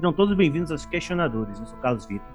[0.00, 1.60] Sejam todos bem-vindos aos Questionadores.
[1.60, 2.26] Eu sou Carlos Vitor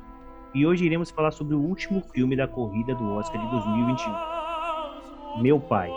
[0.54, 5.60] e hoje iremos falar sobre o último filme da corrida do Oscar de 2021, Meu
[5.60, 5.90] Pai.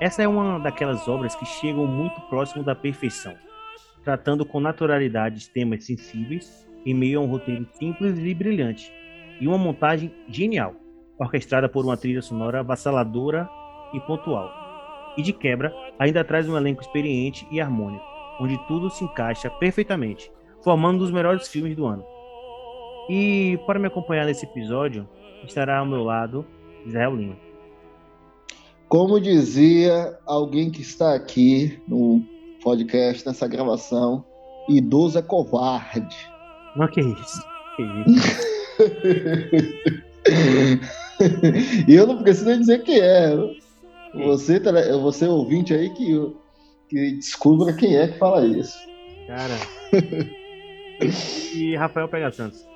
[0.00, 3.32] Essa é uma daquelas obras que chegam muito próximo da perfeição,
[4.02, 8.92] tratando com naturalidade temas sensíveis em meio a um roteiro simples e brilhante
[9.40, 10.74] e uma montagem genial,
[11.16, 13.48] orquestrada por uma trilha sonora avassaladora
[13.94, 14.50] e pontual.
[15.16, 18.10] E de quebra, ainda traz um elenco experiente e harmônico
[18.40, 20.32] onde tudo se encaixa perfeitamente,
[20.62, 22.04] formando um dos melhores filmes do ano.
[23.08, 25.08] E para me acompanhar nesse episódio,
[25.44, 26.44] estará ao meu lado
[26.86, 27.36] Israel Lima.
[28.88, 32.22] Como dizia alguém que está aqui no
[32.62, 34.24] podcast, nessa gravação,
[34.68, 36.16] idoso é covarde.
[36.76, 37.42] Não, que isso?
[37.76, 38.40] Que isso?
[41.88, 43.30] e eu não preciso dizer que é.
[44.12, 44.60] Você,
[45.00, 46.34] você ouvinte aí que
[46.90, 48.76] que descubra quem é que fala isso.
[49.28, 49.56] Cara.
[51.00, 52.68] e Rafael Pega Santos.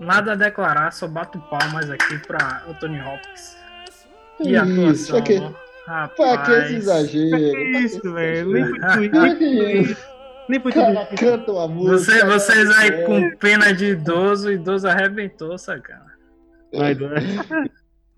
[0.00, 3.56] Nada a declarar, só bato palmas aqui pra Anthony Hopkins.
[4.40, 5.22] E isso, atuação.
[5.22, 5.64] Que...
[5.86, 7.30] Rapaz, pra que esse exagero?
[7.30, 8.52] Pra que isso, velho?
[8.52, 9.96] Nem foi tudo.
[10.48, 11.16] Nem foi tudo.
[11.18, 12.12] Canta uma música.
[12.12, 16.12] Você, vocês aí com pena de idoso, o idoso arrebentou, sacana.
[16.72, 16.96] Vai,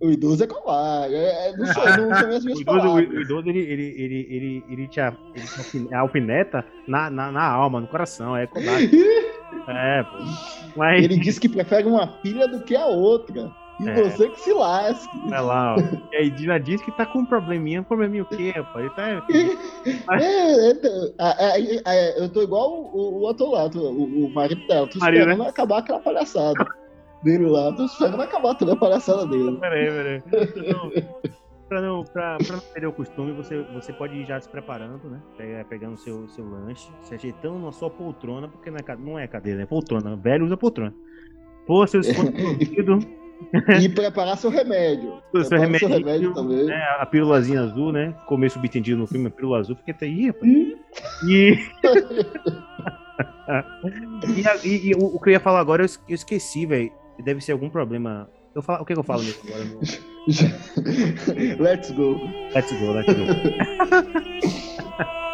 [0.01, 1.15] o idoso é covarde.
[1.15, 4.27] É, é, não, sou, não são as minhas o idoso, o, idoso ele, ele, ele,
[4.31, 8.37] ele, ele, te, ele te alfineta na, na, na alma, no coração.
[8.37, 8.91] É covarde.
[9.69, 10.19] é, pô.
[10.77, 11.03] Mas...
[11.03, 13.51] Ele disse que prefere uma filha do que a outra.
[13.79, 13.95] E é.
[13.95, 15.19] você que se lasque.
[15.27, 15.79] Olha lá, ó.
[16.13, 17.81] E aí Dina diz que tá com um probleminha.
[17.81, 18.85] Um probleminha o quê, rapaz?
[18.87, 20.17] Ele tá...
[20.19, 24.87] é, é, é, eu tô igual o, o outro lado, o, o marido dela.
[24.87, 25.49] Tô esperando né?
[25.49, 26.67] acabar aquela palhaçada
[27.27, 27.73] dele lá.
[27.73, 29.59] Tô esperando acabar toda a palhaçada dele.
[29.59, 30.23] Peraí, peraí.
[31.69, 35.11] pra não, pra, pra não perder o costume, você, você pode ir já se preparando,
[35.11, 35.21] né?
[35.69, 39.27] Pegando o seu, seu lanche, se ajeitando na sua poltrona, porque não é, não é
[39.27, 40.17] cadeira, é poltrona.
[40.17, 40.95] Velho usa poltrona.
[41.67, 43.01] Pô, seus escondido.
[43.83, 45.21] e preparar seu remédio.
[45.35, 46.65] O seu remédio, seu remédio também.
[46.65, 48.15] Né, a pílulazinha azul, né?
[48.27, 50.51] Comer subentendido no filme, a pílula azul, porque até rapaz.
[50.51, 50.75] Hum?
[51.29, 51.59] E...
[54.65, 56.91] e, e, e, o, o que eu ia falar agora eu esqueci, velho.
[57.23, 58.29] Deve ser algum problema.
[58.55, 59.65] Eu falo, o que, que eu falo mesmo agora?
[61.61, 62.19] let's go.
[62.55, 63.25] Let's go, let's go.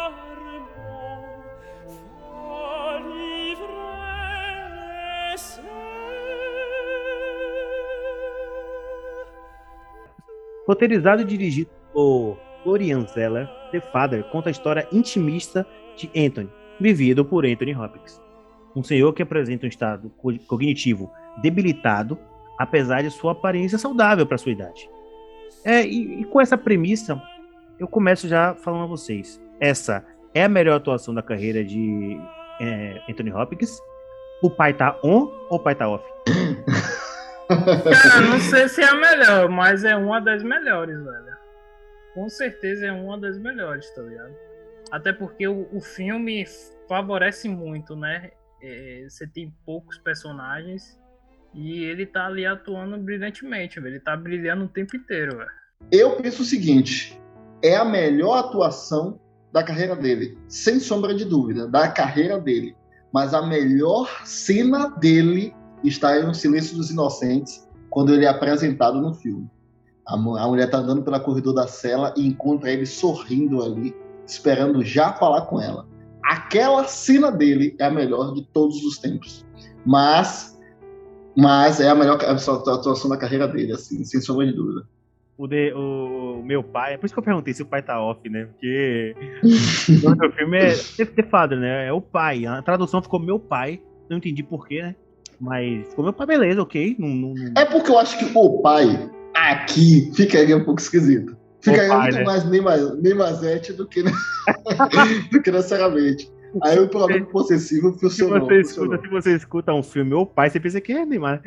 [10.65, 15.67] Roteirizado e dirigido por Florian Zeller, The Father conta a história intimista
[15.97, 16.49] de Anthony,
[16.79, 18.21] vivido por Anthony Hopkins.
[18.73, 20.09] Um senhor que apresenta um estado
[20.47, 21.11] cognitivo
[21.41, 22.17] debilitado,
[22.57, 24.89] apesar de sua aparência saudável para sua idade.
[25.63, 27.21] É, e, e, com essa premissa,
[27.79, 29.41] eu começo já falando a vocês.
[29.59, 32.19] Essa é a melhor atuação da carreira de
[32.59, 33.79] é, Anthony Hopkins.
[34.41, 36.03] O pai tá on ou o pai tá off?
[37.47, 41.33] Cara, não sei se é a melhor, mas é uma das melhores, velho.
[42.13, 44.35] Com certeza é uma das melhores, tá ligado?
[44.91, 46.45] Até porque o, o filme
[46.87, 48.31] favorece muito, né?
[48.61, 50.99] É, você tem poucos personagens
[51.53, 53.93] e ele tá ali atuando brilhantemente, velho.
[53.93, 55.49] Ele tá brilhando o tempo inteiro, velho.
[55.91, 57.19] Eu penso o seguinte:
[57.61, 59.19] é a melhor atuação
[59.51, 62.75] da carreira dele, sem sombra de dúvida, da carreira dele.
[63.13, 65.53] Mas a melhor cena dele
[65.83, 69.47] está em O Silêncio dos Inocentes, quando ele é apresentado no filme.
[70.07, 74.83] A, a mulher tá andando pela corredor da cela e encontra ele sorrindo ali, esperando
[74.83, 75.85] já falar com ela.
[76.23, 79.45] Aquela cena dele é a melhor de todos os tempos.
[79.85, 80.52] Mas
[81.35, 84.87] mas é a melhor atuação da carreira dele, assim, sem sombra de dúvida.
[85.37, 87.99] O, de, o, meu pai, é por isso que eu perguntei se o pai tá
[87.99, 88.45] off, né?
[88.45, 89.15] Porque
[89.89, 91.87] o nome do filme é The Father, né?
[91.87, 92.45] É o pai.
[92.45, 94.95] A tradução ficou meu pai, não entendi porquê, né?
[95.39, 96.95] Mas ficou meu pai, beleza, ok.
[96.99, 97.53] Não, não, não...
[97.57, 101.35] É porque eu acho que o pai aqui ficaria um pouco esquisito.
[101.61, 102.23] Ficaria pai, muito né?
[102.23, 102.43] mais
[103.01, 104.03] Neymazete do que,
[105.31, 106.31] do que necessariamente.
[106.61, 108.39] Aí o pronome possessivo funcionou.
[108.41, 111.41] Se você, escuta, se você escuta um filme ou pai, você pensa que é Neymar.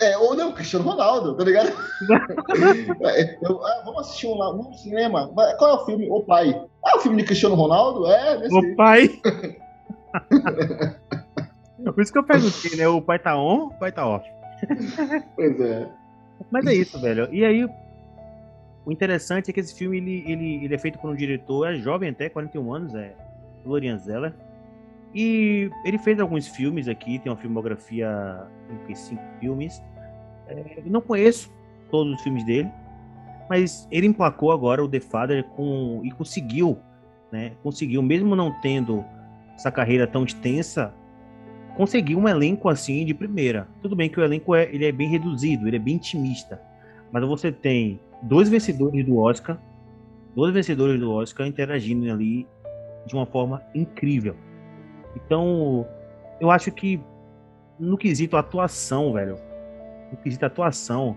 [0.00, 1.68] É, ou não, Cristiano Ronaldo, tá ligado?
[3.02, 5.28] é, eu, ah, vamos assistir um, cinema.
[5.58, 6.08] Qual é o filme?
[6.10, 6.54] O pai.
[6.84, 8.06] Ah, o filme de Cristiano Ronaldo?
[8.06, 8.54] É, nesse...
[8.54, 9.08] O pai.
[11.82, 12.86] Por isso que eu perguntei, né?
[12.88, 14.28] O pai tá on, o pai tá off.
[15.34, 15.88] Pois é.
[16.50, 17.28] Mas é isso, velho.
[17.32, 17.64] E aí,
[18.84, 21.76] o interessante é que esse filme ele, ele, ele é feito por um diretor, é
[21.76, 23.14] jovem até, 41 anos, é
[23.62, 24.34] Florian Zeller.
[25.14, 28.46] E ele fez alguns filmes aqui, tem uma filmografia
[28.88, 29.82] em cinco filmes.
[30.46, 31.52] É, não conheço
[31.90, 32.70] todos os filmes dele,
[33.48, 36.78] mas ele emplacou agora o The Father com, e conseguiu,
[37.32, 37.52] né?
[37.62, 39.04] Conseguiu, mesmo não tendo
[39.56, 40.94] essa carreira tão extensa,
[41.76, 43.66] conseguir um elenco assim de primeira.
[43.82, 46.62] Tudo bem que o elenco é, ele é bem reduzido, ele é bem intimista,
[47.10, 49.58] mas você tem dois vencedores do Oscar,
[50.34, 52.46] dois vencedores do Oscar interagindo ali
[53.06, 54.36] de uma forma incrível.
[55.16, 55.86] Então,
[56.40, 57.00] eu acho que
[57.78, 59.36] no quesito atuação, velho,
[60.10, 61.16] no quesito atuação,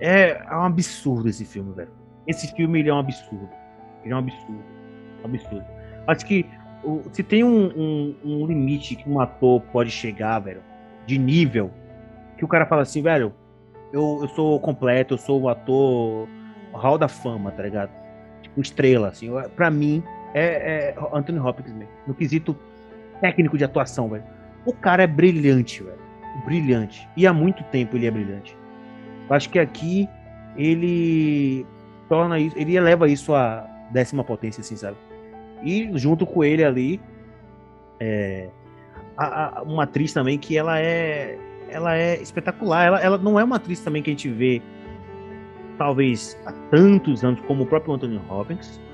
[0.00, 1.90] é, é um absurdo esse filme, velho.
[2.26, 3.48] Esse filme ele é um absurdo.
[4.04, 4.64] Ele é um absurdo.
[5.22, 5.64] Um absurdo.
[6.06, 6.46] Acho que
[7.12, 10.62] se tem um, um, um, limite que um ator pode chegar, velho,
[11.06, 11.70] de nível,
[12.36, 13.34] que o cara fala assim, velho,
[13.92, 16.28] eu, eu sou completo, eu sou o ator
[16.72, 17.90] hall da fama, tá ligado?
[18.42, 19.30] Tipo, estrela, assim.
[19.56, 20.02] Pra mim,
[20.34, 21.92] é, é Anthony Hopkins mesmo.
[22.06, 22.56] No quesito
[23.20, 24.24] técnico de atuação, velho.
[24.64, 25.98] O cara é brilhante, velho.
[26.44, 27.08] Brilhante.
[27.16, 28.56] E há muito tempo ele é brilhante.
[29.28, 30.08] Eu acho que aqui
[30.56, 31.66] ele
[32.08, 34.96] torna isso, ele eleva isso à décima potência, assim, sabe?
[35.62, 37.00] E junto com ele ali,
[38.00, 38.48] é,
[39.16, 41.38] a, a, uma atriz também que ela é,
[41.68, 42.86] ela é espetacular.
[42.86, 44.62] Ela, ela não é uma atriz também que a gente vê
[45.76, 48.87] talvez há tantos anos como o próprio Anthony Hopkins, né?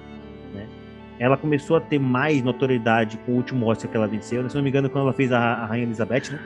[1.19, 4.49] Ela começou a ter mais notoriedade com o último Oscar que ela venceu, né?
[4.49, 6.40] se não me engano, quando ela fez a, a Rainha Elizabeth, né?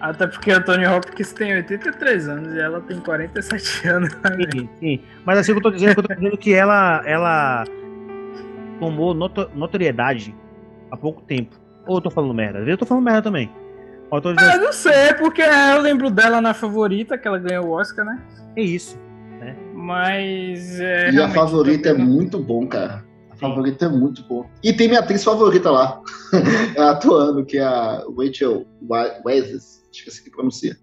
[0.00, 4.10] Até porque Anthony Hopkins tem 83 anos e ela tem 47 anos.
[4.10, 5.00] Sim, sim.
[5.24, 7.64] Mas assim, eu tô dizendo, eu tô dizendo que ela, ela
[8.80, 10.34] tomou noto notoriedade
[10.90, 11.54] há pouco tempo.
[11.86, 12.58] Ou eu tô falando merda?
[12.58, 13.48] Eu tô falando merda também.
[14.12, 14.50] Eu tô dizendo...
[14.50, 18.20] Ah, não sei, porque eu lembro dela na favorita, que ela ganhou o Oscar, né?
[18.56, 18.98] É isso.
[19.38, 19.56] Né?
[19.72, 20.80] Mas.
[20.80, 23.04] É, e a favorita é muito bom, cara.
[23.42, 24.48] Favorita é muito bom.
[24.62, 26.00] E tem minha atriz favorita lá,
[26.78, 28.66] atuando, que é a Rachel
[29.24, 30.76] Weisz acho que é assim que pronuncia.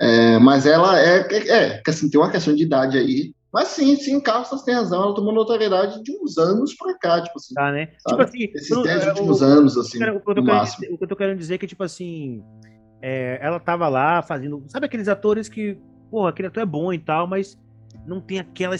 [0.00, 3.34] É, mas ela é, é, é, assim, tem uma questão de idade aí.
[3.52, 7.38] Mas sim, sim, Carlos tem razão, ela tomou notoriedade de uns anos pra cá, tipo
[7.38, 7.54] assim.
[7.54, 7.86] Tá, né?
[8.06, 11.16] Tipo assim, Esses 10 últimos anos, assim, o, que eu, dizer, o que eu tô
[11.16, 12.44] querendo dizer é que, tipo assim,
[13.00, 14.62] é, ela tava lá fazendo.
[14.68, 15.78] Sabe aqueles atores que,
[16.10, 17.58] pô, aquele ator é bom e tal, mas
[18.06, 18.76] não tem aquela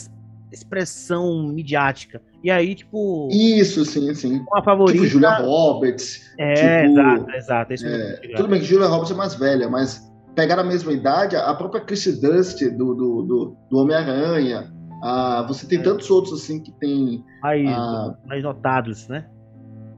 [0.53, 2.21] expressão midiática.
[2.43, 3.29] E aí, tipo.
[3.31, 4.45] Isso, sim, sim.
[4.51, 4.99] Uma favorita.
[4.99, 6.33] Tipo Julia Roberts.
[6.39, 7.73] É, tipo, exato, exato.
[7.73, 11.55] É, tudo bem que Julia Roberts é mais velha, mas pegar a mesma idade, a
[11.55, 14.73] própria Chrissy Dust do, do, do, do Homem-Aranha.
[15.03, 15.83] Ah, você tem é.
[15.83, 17.25] tantos outros assim que tem.
[17.43, 19.27] Mais, ah, mais notados, né?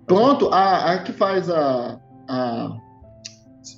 [0.06, 2.00] Pronto, a, a que faz a.
[2.28, 2.76] a...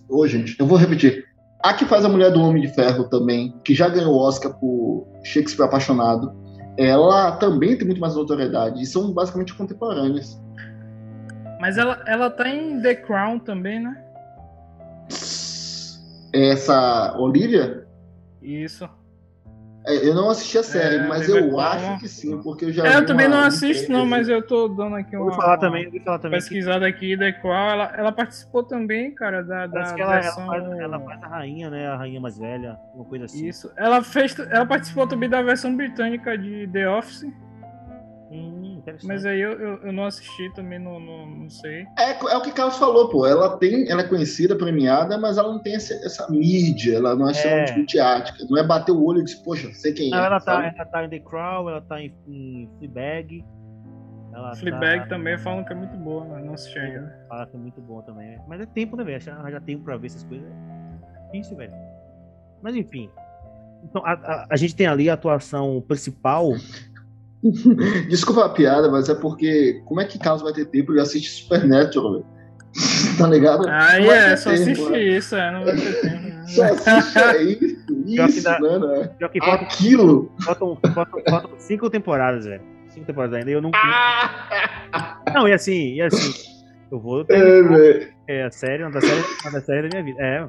[0.09, 1.25] Ô, gente, eu vou repetir.
[1.63, 4.55] A que faz a Mulher do Homem de Ferro também, que já ganhou o Oscar
[4.59, 6.40] por Shakespeare Apaixonado
[6.81, 10.41] ela também tem muito mais notoriedade e são basicamente contemporâneas.
[11.61, 14.03] Mas ela, ela tá em The Crown também, né?
[16.33, 17.87] Essa Olivia?
[18.41, 18.89] Isso.
[19.91, 22.87] É, eu não assisti a série, é, mas eu acho que sim, porque eu já.
[22.87, 25.35] É, eu também não assisto, não, mas eu tô dando aqui uma.
[25.35, 26.39] Falar também, vou falar também.
[26.39, 29.67] Pesquisada aqui da qual ela, ela participou também, cara, da.
[29.67, 30.55] da que ela, versão...
[30.55, 31.89] ela, faz, ela, faz, a rainha, né?
[31.89, 33.49] A rainha mais velha, uma coisa assim.
[33.49, 33.73] Isso.
[33.77, 34.39] Ela fez.
[34.39, 37.27] Ela participou também da versão britânica de The Office.
[38.31, 41.85] Hum, Mas aí eu, eu, eu, não assisti também, não, não, não sei.
[41.99, 43.27] É, é o que o Carlos falou, pô.
[43.27, 47.29] Ela tem, ela é conhecida, premiada, mas ela não tem essa, essa mídia, ela não
[47.29, 47.77] é, é.
[47.77, 48.47] midiática.
[48.49, 50.27] Não é bater o olho e dizer, poxa, sei quem não, é.
[50.27, 53.45] Ela tá, ela tá em The Crown, ela tá em, em Fleabag.
[54.33, 55.07] Ela Fleabag tá...
[55.09, 57.27] também falam que é muito boa, mas não assisti ainda.
[57.29, 58.39] Fala que é muito boa também.
[58.47, 59.21] Mas é tempo, né, velho?
[59.21, 60.49] Já, já tempo pra ver essas coisas.
[60.49, 61.73] É difícil, velho.
[62.63, 63.11] Mas enfim.
[63.83, 66.53] Então, a, a, a gente tem ali a atuação principal
[68.09, 71.31] Desculpa a piada, mas é porque como é que Carlos vai ter tempo de assistir
[71.31, 72.27] Supernatural, velho?
[73.19, 73.67] tá ligado?
[73.69, 75.03] Ah, é, só tempo, assistir né?
[75.03, 76.23] isso, é, não vai ter tempo.
[76.23, 76.31] Né?
[76.51, 79.29] Só assiste aí, isso, dá, né, né?
[79.29, 80.33] Que falta, Aquilo!
[80.41, 82.63] Faltam, faltam, faltam, cinco temporadas, velho.
[82.89, 83.71] Cinco temporadas ainda, eu não...
[85.33, 86.33] não, e assim, e assim,
[86.91, 88.11] eu vou ter...
[88.27, 88.41] É.
[88.41, 90.27] É, a série, uma das séries, uma das séries da minha vida.
[90.27, 90.49] É,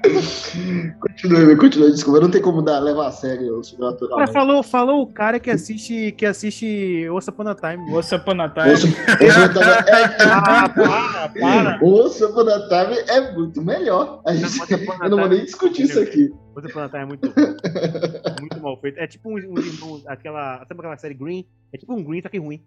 [1.00, 4.18] continue, continue, desculpa, não tem como dar, levar a sério o sobrenatural.
[4.18, 7.92] Cara, falou, falou o cara que assiste, que assiste Once Upon a Time.
[7.92, 8.70] Once Upon a Time.
[8.70, 8.86] Once,
[10.24, 11.78] ah, para, para.
[11.82, 14.22] Once Upon a Time é muito melhor.
[14.26, 14.58] A gente,
[15.02, 16.32] eu não vou nem discutir isso aqui.
[16.56, 17.32] Once Upon a Time é muito,
[18.40, 18.98] muito mal feito.
[18.98, 21.46] É tipo um, um, aquela, sabe aquela série Green?
[21.72, 22.62] É tipo um Green, só que ruim.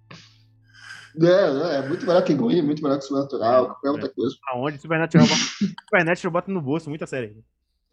[1.21, 4.35] É, é muito melhor que Green, muito melhor que Supernatural, qualquer outra coisa.
[4.51, 4.79] Aonde?
[4.79, 7.37] Supernatural, Supernatural bota no bolso, muita série.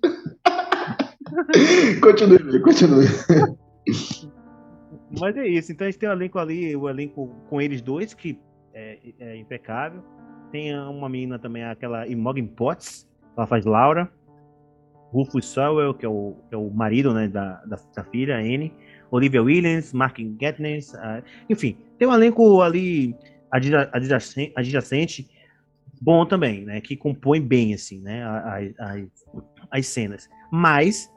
[2.03, 3.07] continue, continue.
[5.19, 8.15] Mas é isso, então a gente tem o elenco ali, o elenco com eles dois,
[8.15, 8.39] que
[8.73, 10.03] é, é impecável.
[10.51, 14.11] Tem uma menina também, aquela Imogen Potts, ela faz Laura.
[15.13, 18.73] Rufus Sewell, que é o, que é o marido né, da, da, da filha, Anne.
[19.11, 23.15] Olivia Williams, Mark Gatness, uh, enfim, tem um elenco ali
[23.51, 25.29] adjacente, adjacente
[26.01, 26.81] bom também, né?
[26.81, 28.25] Que compõe bem, assim, né?
[28.25, 29.03] As, as,
[29.71, 30.31] as cenas.
[30.51, 31.11] Mas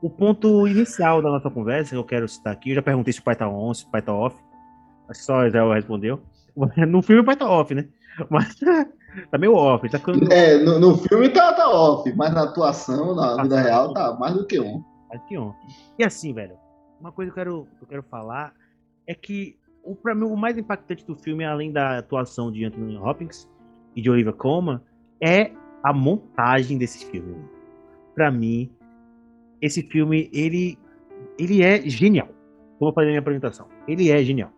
[0.00, 3.20] o ponto inicial da nossa conversa, que eu quero citar aqui, eu já perguntei se
[3.20, 4.36] o pai tá on, se o pai tá off.
[5.08, 6.20] Acho que só o Israel respondeu.
[6.88, 7.86] No filme o pai tá off, né?
[8.28, 8.54] Mas
[9.30, 9.88] tá meio off.
[9.88, 10.30] Tá ficando...
[10.32, 14.34] É, no, no filme tá, tá off, mas na atuação, na vida real, tá mais
[14.34, 14.82] do que on.
[15.08, 15.54] Mais do que on.
[15.98, 16.56] E assim, velho,
[17.00, 18.54] uma coisa que eu quero, que eu quero falar
[19.06, 22.96] é que o, pra mim, o mais impactante do filme, além da atuação de Anthony
[22.96, 23.48] Hopkins
[23.96, 24.80] e de Olivia Colman,
[25.20, 25.52] é
[25.82, 27.36] a montagem desse filme.
[28.14, 28.70] Para mim,
[29.60, 30.78] esse filme ele
[31.38, 32.28] ele é genial.
[32.78, 34.52] Como eu falei na minha apresentação, ele é genial.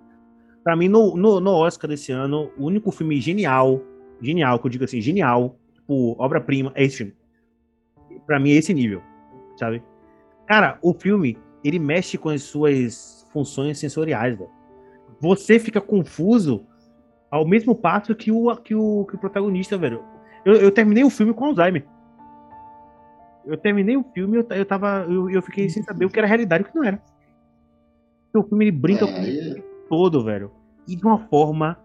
[0.62, 3.80] Para mim, no, no, no, Oscar desse ano, o único filme genial,
[4.20, 5.56] genial, que eu digo assim, genial,
[5.86, 7.14] por obra-prima, é esse filme.
[8.26, 9.02] Para mim é esse nível,
[9.56, 9.82] sabe?
[10.46, 14.50] Cara, o filme, ele mexe com as suas funções sensoriais, velho.
[15.20, 16.66] Você fica confuso
[17.30, 20.02] ao mesmo passo que o, que o, que o protagonista, velho.
[20.44, 21.86] Eu, eu terminei o filme com Alzheimer.
[23.44, 25.06] Eu terminei o filme eu, eu tava.
[25.08, 27.02] Eu, eu fiquei sem saber o que era realidade e o que não era.
[28.34, 29.12] O filme ele brinca é...
[29.12, 30.50] com isso todo, velho.
[30.86, 31.78] E de uma forma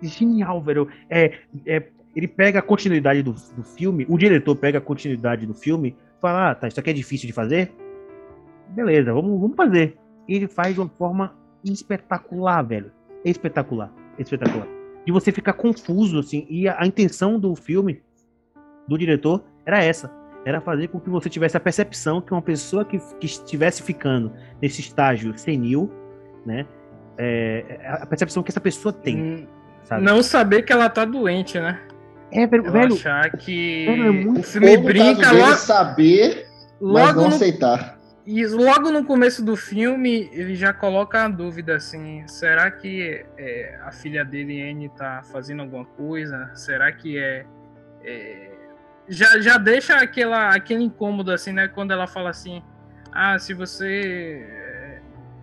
[0.00, 0.88] genial, velho.
[1.08, 5.54] É, é, ele pega a continuidade do, do filme, o diretor pega a continuidade do
[5.54, 7.72] filme, fala, ah, tá, isso aqui é difícil de fazer.
[8.72, 9.98] Beleza, vamos, vamos fazer.
[10.28, 12.92] E ele faz de uma forma espetacular, velho.
[13.24, 14.66] Espetacular, espetacular.
[15.04, 16.46] De você ficar confuso, assim.
[16.48, 18.02] E a, a intenção do filme,
[18.88, 22.84] do diretor, era essa era fazer com que você tivesse a percepção que uma pessoa
[22.84, 25.90] que, que estivesse ficando nesse estágio senil,
[26.44, 26.66] né?
[27.16, 29.16] É, a percepção que essa pessoa tem.
[29.16, 29.46] Hum,
[29.84, 30.02] sabe?
[30.02, 31.80] Não saber que ela tá doente, né?
[32.30, 32.64] É, velho.
[32.64, 35.54] Ela velho achar que velho, é o filme brinca logo.
[35.56, 36.46] saber,
[36.80, 37.98] mas não no, aceitar.
[38.24, 43.80] E logo no começo do filme, ele já coloca a dúvida assim: será que é,
[43.82, 46.50] a filha dele, Anne, tá fazendo alguma coisa?
[46.54, 47.44] Será que é,
[48.04, 48.52] é
[49.08, 51.66] já, já deixa aquela, aquele incômodo, assim, né?
[51.66, 52.62] Quando ela fala assim:
[53.12, 55.00] ah, se você eh,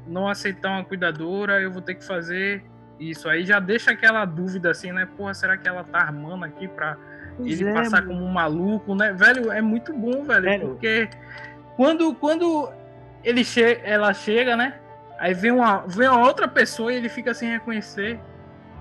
[0.08, 2.64] não aceitar uma cuidadora, eu vou ter que fazer
[3.00, 3.28] isso.
[3.28, 5.06] Aí já deixa aquela dúvida, assim, né?
[5.18, 6.98] Porra, será que ela tá armando aqui pra
[7.38, 9.12] pois ele é, passar como um maluco, né?
[9.12, 11.10] Velho, é muito bom, velho, porque
[11.80, 12.70] quando, quando
[13.24, 14.74] ele che ela chega, né?
[15.18, 18.20] Aí vem uma, vem uma outra pessoa e ele fica sem reconhecer.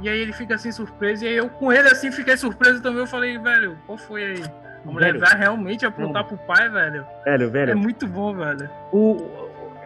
[0.00, 1.24] E aí ele fica assim surpreso.
[1.24, 2.98] E aí eu com ele assim fiquei surpreso também.
[2.98, 4.42] Eu falei, velho, qual foi aí?
[4.84, 6.38] A mulher velho, vai realmente apontar velho.
[6.38, 7.06] pro pai, velho.
[7.24, 7.70] Velho, velho.
[7.70, 8.68] É muito bom, velho.
[8.92, 9.16] O.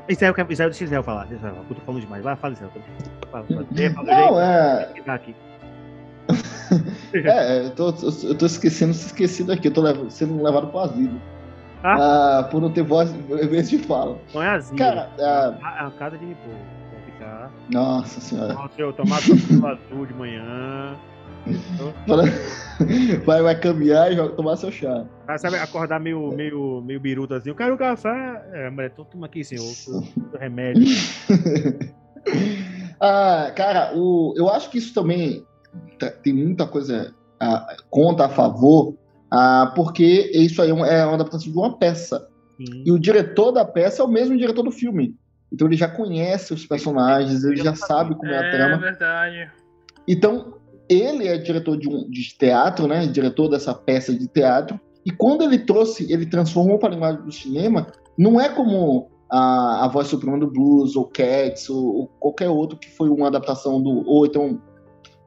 [0.09, 1.27] Israel, Israel, deixa Israel falar.
[1.27, 2.25] Deixa Israel, eu tô falando demais.
[2.25, 2.73] Vai, fala, Israel.
[3.31, 3.67] Fala, fala.
[4.05, 4.89] Não, é.
[5.07, 5.37] Aqui.
[7.13, 9.69] é, eu tô, eu tô esquecendo, se esquecido aqui.
[9.69, 11.21] Eu tô sendo levado pro asilo.
[11.83, 12.39] Ah?
[12.39, 14.19] ah por não ter voz, vez de fala.
[14.35, 14.79] Não é asilo.
[14.79, 16.59] Cara, é a, a casa de repouso.
[17.07, 17.51] Ficar...
[17.71, 18.55] Nossa senhora.
[18.55, 20.97] Nossa, eu tomar azul de manhã.
[23.27, 25.05] vai, vai caminhar e vai tomar seu chá.
[25.27, 27.51] Ah, sabe, acordar meio, meio, meio biruta assim.
[27.51, 28.43] Eu quero café.
[28.53, 29.65] É, então toma aqui, senhor.
[30.33, 30.83] O remédio.
[33.01, 35.45] ah, cara, o, eu acho que isso também
[35.99, 38.95] tá, tem muita coisa a, conta a favor,
[39.35, 42.29] ah, porque isso aí é uma, é uma adaptação de uma peça.
[42.59, 42.83] Sim.
[42.85, 45.17] E o diretor da peça é o mesmo diretor do filme.
[45.51, 48.75] Então ele já conhece os personagens, ele já sabe como é, é a trama.
[48.75, 49.51] É verdade.
[50.07, 53.07] Então, ele é diretor de, um, de teatro, né?
[53.07, 54.79] Diretor dessa peça de teatro.
[55.05, 57.87] E quando ele trouxe, ele transformou para a linguagem do cinema,
[58.19, 62.77] não é como a, a Voz Suprema do Blues, ou Cats, ou, ou, qualquer outro
[62.77, 64.07] que foi uma adaptação do.
[64.07, 64.61] Ou então.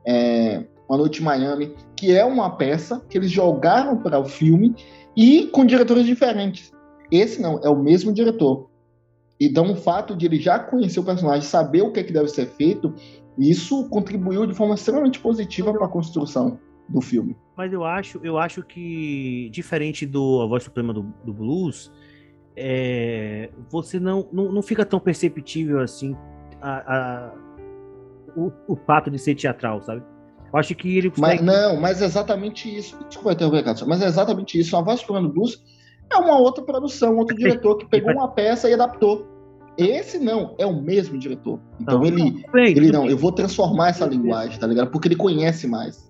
[0.07, 4.75] É, uma Noite em Miami, que é uma peça que eles jogaram para o filme
[5.15, 6.71] e com diretores diferentes.
[7.11, 8.69] Esse não, é o mesmo diretor.
[9.39, 12.29] Então, o fato de ele já conhecer o personagem, saber o que, é que deve
[12.29, 12.93] ser feito,
[13.37, 17.35] isso contribuiu de forma extremamente positiva para a construção do filme.
[17.57, 21.91] Mas eu acho, eu acho que, diferente do A Voz Suprema do, do Blues,
[22.55, 26.15] é, você não, não, não, fica tão perceptível assim
[26.61, 27.33] a, a,
[28.35, 30.01] o, o fato de ser teatral, sabe?
[30.51, 31.11] Eu acho que ele.
[31.17, 32.97] Mas não, mas é exatamente isso.
[33.07, 34.75] Desculpa interromper, Cássio, mas é exatamente isso.
[34.77, 35.63] A Voz do Blues
[36.11, 39.27] é uma outra produção, outro diretor que pegou uma peça e adaptou.
[39.77, 41.59] Esse não, é o mesmo diretor.
[41.79, 44.89] Então não, ele, não, ele não, eu vou transformar essa linguagem, tá ligado?
[44.89, 46.09] Porque ele conhece mais.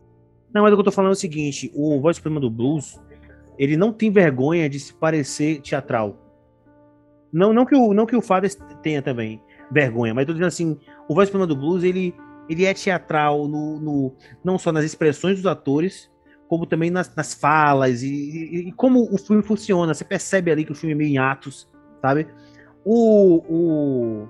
[0.54, 3.00] Não, mas o que eu tô falando é o seguinte: o Voz Suprema do Blues,
[3.58, 6.16] ele não tem vergonha de se parecer teatral.
[7.34, 10.48] Não, não que o, não que o Fadas tenha também vergonha, mas eu tô dizendo
[10.48, 10.78] assim:
[11.10, 12.14] o Voz Suprema do Blues, ele,
[12.50, 16.12] ele é teatral no, no, não só nas expressões dos atores,
[16.48, 19.94] como também nas, nas falas e, e, e, como o filme funciona.
[19.94, 21.68] Você percebe ali que o filme é meio em atos,
[22.02, 22.28] sabe?
[22.84, 24.28] O, o,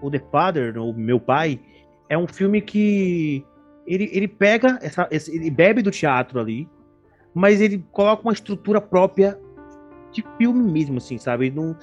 [0.00, 1.60] o The Father, o meu pai,
[2.08, 3.44] é um filme que
[3.86, 6.68] ele, ele pega, essa, esse, ele bebe do teatro ali,
[7.32, 9.38] mas ele coloca uma estrutura própria
[10.12, 11.50] de filme mesmo, assim, sabe?
[11.50, 11.76] Não,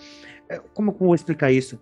[0.50, 1.80] é, como eu vou explicar isso?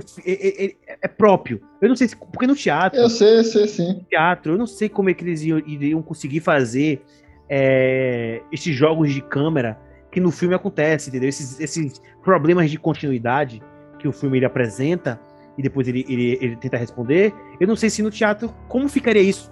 [0.00, 1.60] Tipo, é, é, é, próprio.
[1.80, 2.16] Eu não sei se.
[2.16, 2.98] Porque no teatro.
[2.98, 4.04] Eu sei, eu sei, sim.
[4.08, 7.02] Teatro, eu não sei como é que eles iriam, iriam conseguir fazer
[7.48, 9.78] é, esses jogos de câmera
[10.10, 11.28] que no filme acontece, entendeu?
[11.28, 13.62] Esses, esses problemas de continuidade
[13.98, 15.20] que o filme ele apresenta
[15.56, 17.32] e depois ele, ele, ele tenta responder.
[17.60, 19.50] Eu não sei se no teatro como ficaria isso.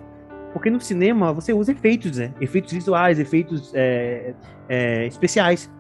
[0.53, 2.33] Porque no cinema você usa efeitos, né?
[2.41, 4.35] Efeitos visuais, efeitos é,
[4.69, 5.71] é, especiais.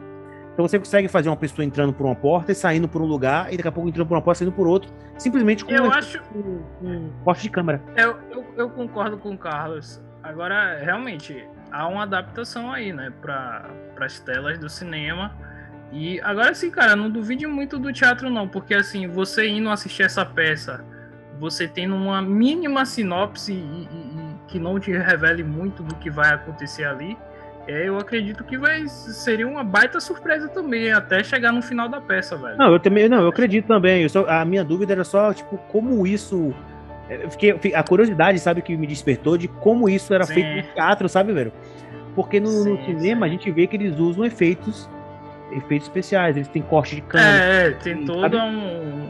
[0.60, 3.50] Então você consegue fazer uma pessoa entrando por uma porta e saindo por um lugar,
[3.50, 5.84] e daqui a pouco entrando por uma porta e saindo por outro, simplesmente com eu
[5.84, 6.20] um, acho...
[6.82, 7.82] um, corte de câmera.
[7.96, 10.02] Eu, eu, eu, concordo com o Carlos.
[10.22, 15.34] Agora, realmente, há uma adaptação aí, né, para as telas do cinema.
[15.92, 20.02] E agora sim, cara, não duvide muito do teatro, não, porque assim, você indo assistir
[20.02, 20.84] essa peça,
[21.38, 26.10] você tendo uma mínima sinopse e, e, e que não te revele muito do que
[26.10, 27.16] vai acontecer ali,
[27.70, 32.00] é, eu acredito que vai seria uma baita surpresa também, até chegar no final da
[32.00, 32.56] peça, velho.
[32.56, 34.02] Não, eu também, não, eu acredito também.
[34.02, 36.54] Eu só, a minha dúvida era só, tipo, como isso.
[37.08, 40.34] É, fiquei, a curiosidade, sabe, que me despertou de como isso era Sim.
[40.34, 41.52] feito no teatro, sabe, velho?
[42.14, 43.32] Porque no, sim, no cinema sim.
[43.32, 44.88] a gente vê que eles usam efeitos
[45.52, 47.44] efeitos especiais, eles têm corte de câmera.
[47.44, 49.08] É, é tem todo um,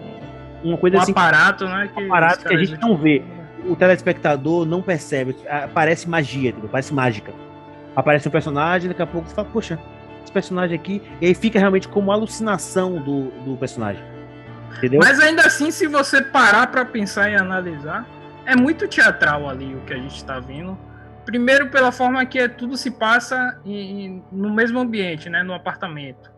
[0.64, 1.90] uma coisa um assim, aparato, né?
[1.94, 3.22] Que um aparato que a gente não vê.
[3.66, 5.36] O telespectador não percebe.
[5.74, 6.70] Parece magia, entendeu?
[6.70, 7.32] parece mágica.
[7.94, 9.78] Aparece um personagem, daqui a pouco você fala, poxa,
[10.22, 11.02] esse personagem aqui.
[11.20, 14.02] E aí fica realmente como alucinação do, do personagem.
[14.78, 15.00] Entendeu?
[15.02, 18.06] Mas ainda assim, se você parar para pensar e analisar,
[18.46, 20.78] é muito teatral ali o que a gente tá vendo.
[21.24, 25.42] Primeiro, pela forma que tudo se passa em, no mesmo ambiente, né?
[25.42, 26.30] No apartamento.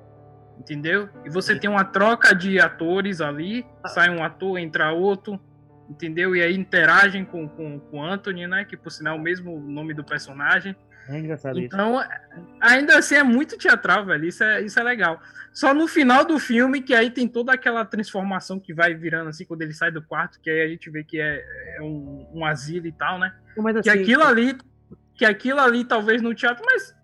[0.58, 1.08] Entendeu?
[1.24, 5.40] E você tem uma troca de atores ali, sai um ator, entra outro,
[5.88, 6.36] entendeu?
[6.36, 8.64] E aí interagem com, com, com Anthony, né?
[8.64, 10.76] Que por sinal é o mesmo nome do personagem.
[11.08, 12.10] É engraçado então, isso.
[12.60, 14.24] ainda assim é muito teatral, velho.
[14.24, 15.20] Isso é, isso é legal.
[15.52, 19.44] Só no final do filme, que aí tem toda aquela transformação que vai virando assim,
[19.44, 21.44] quando ele sai do quarto, que aí a gente vê que é,
[21.76, 23.34] é um, um asilo e tal, né?
[23.56, 24.56] Mas, assim, que aquilo ali
[25.14, 26.94] que aquilo ali talvez no teatro, mas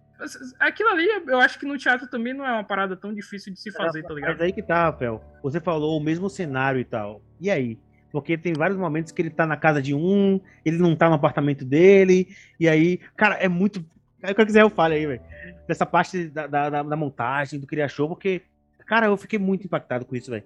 [0.58, 3.60] aquilo ali eu acho que no teatro também não é uma parada tão difícil de
[3.60, 4.30] se fazer, é, tá ligado?
[4.30, 5.22] Mas aí que tá, Rafael.
[5.42, 7.22] Você falou o mesmo cenário e tal.
[7.40, 7.78] E aí?
[8.10, 11.14] Porque tem vários momentos que ele tá na casa de um, ele não tá no
[11.14, 13.84] apartamento dele, e aí, cara, é muito.
[14.22, 15.20] Aí que quiser eu falo aí, velho.
[15.66, 18.42] Dessa parte da, da, da, montagem, do que ele achou, porque,
[18.86, 20.44] cara, eu fiquei muito impactado com isso, velho.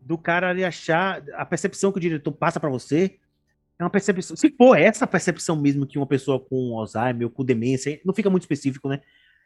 [0.00, 3.18] Do cara ali achar, a percepção que o diretor passa para você,
[3.78, 4.36] é uma percepção.
[4.36, 8.30] Se for essa percepção mesmo que uma pessoa com Alzheimer ou com demência, não fica
[8.30, 9.00] muito específico, né?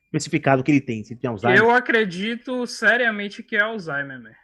[0.07, 1.59] Especificado o que ele tem, se tem Alzheimer.
[1.59, 4.35] Eu acredito seriamente que é Alzheimer, né?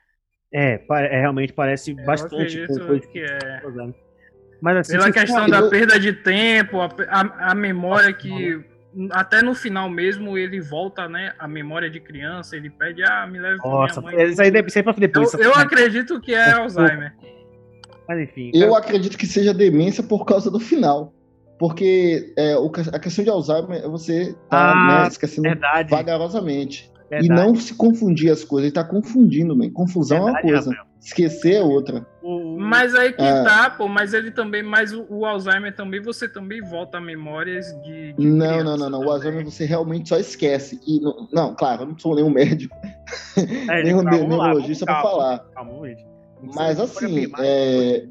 [0.53, 3.63] É, é, realmente parece eu bastante com coisa que é.
[4.61, 8.63] Mas assim, Pela questão da perda de tempo, a, a, a memória que
[9.13, 11.33] até no final mesmo ele volta, né?
[11.39, 14.31] A memória de criança, ele pede, ah, me leve Nossa, minha mãe.
[14.31, 15.33] Isso aí sempre depois.
[15.35, 17.15] Eu, eu acredito que é Alzheimer.
[18.09, 18.51] Mas enfim.
[18.53, 21.15] Eu acredito que seja demência por causa do final.
[21.59, 25.91] Porque é, o, a questão de Alzheimer é você tá ah, né, esquecendo verdade.
[25.91, 26.91] vagarosamente.
[27.11, 27.27] Verdade.
[27.27, 28.67] E não se confundir as coisas.
[28.67, 29.69] Ele tá confundindo, man.
[29.71, 30.71] Confusão verdade, é uma coisa.
[30.71, 30.91] Rafael.
[31.01, 32.07] Esquecer é outra.
[32.59, 33.43] Mas aí que é.
[33.43, 37.67] tá, pô, mas ele também, mas o, o, Alzheimer também, você também volta a memórias
[37.83, 38.13] de.
[38.13, 39.01] de não, não, não, não.
[39.01, 40.79] O Alzheimer você realmente só esquece.
[40.87, 42.77] E não, não claro, eu não sou nenhum médico,
[43.69, 45.39] é, nenhum neurologista para falar.
[45.55, 45.73] Calma,
[46.55, 48.07] mas assim, é...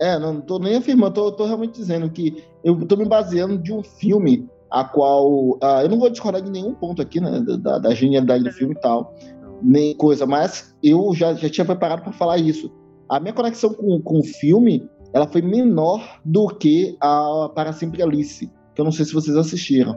[0.00, 3.72] é, não tô nem afirmando, tô, tô realmente dizendo que eu tô me baseando de
[3.72, 7.78] um filme a qual uh, eu não vou discordar de nenhum ponto aqui, né, da,
[7.78, 9.14] da genialidade do filme e tal,
[9.62, 12.70] nem coisa, mas eu já, já tinha preparado para falar isso.
[13.08, 18.02] A minha conexão com, com o filme, ela foi menor do que a Para Sempre
[18.02, 19.96] Alice, que eu não sei se vocês assistiram.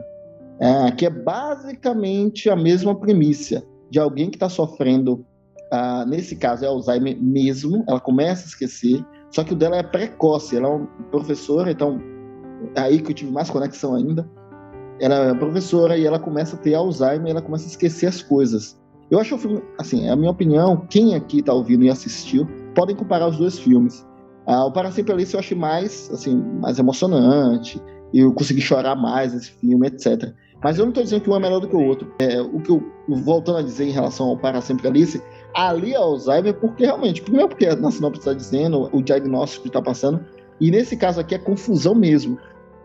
[0.60, 5.24] É, que é basicamente a mesma premissa de alguém que está sofrendo
[5.72, 9.82] ah, nesse caso é Alzheimer mesmo, ela começa a esquecer, só que o dela é
[9.82, 11.98] precoce, ela é uma professora, então
[12.76, 14.28] é aí que eu tive mais conexão ainda.
[15.02, 18.80] Ela é professora e ela começa a ter Alzheimer, ela começa a esquecer as coisas.
[19.10, 22.46] Eu acho o filme, assim, é a minha opinião, quem aqui está ouvindo e assistiu,
[22.72, 24.06] podem comparar os dois filmes.
[24.46, 27.82] Ah, o Para Sempre Alice eu achei mais, assim, mais emocionante,
[28.14, 30.32] eu consegui chorar mais nesse filme, etc.
[30.62, 32.14] Mas eu não estou dizendo que um é melhor do que o outro.
[32.20, 35.20] É, o que eu, voltando a dizer em relação ao Para Sempre Alice,
[35.52, 40.24] ali é Alzheimer, porque realmente, primeiro porque na sinopse está dizendo, o diagnóstico está passando,
[40.60, 42.38] e nesse caso aqui é confusão mesmo.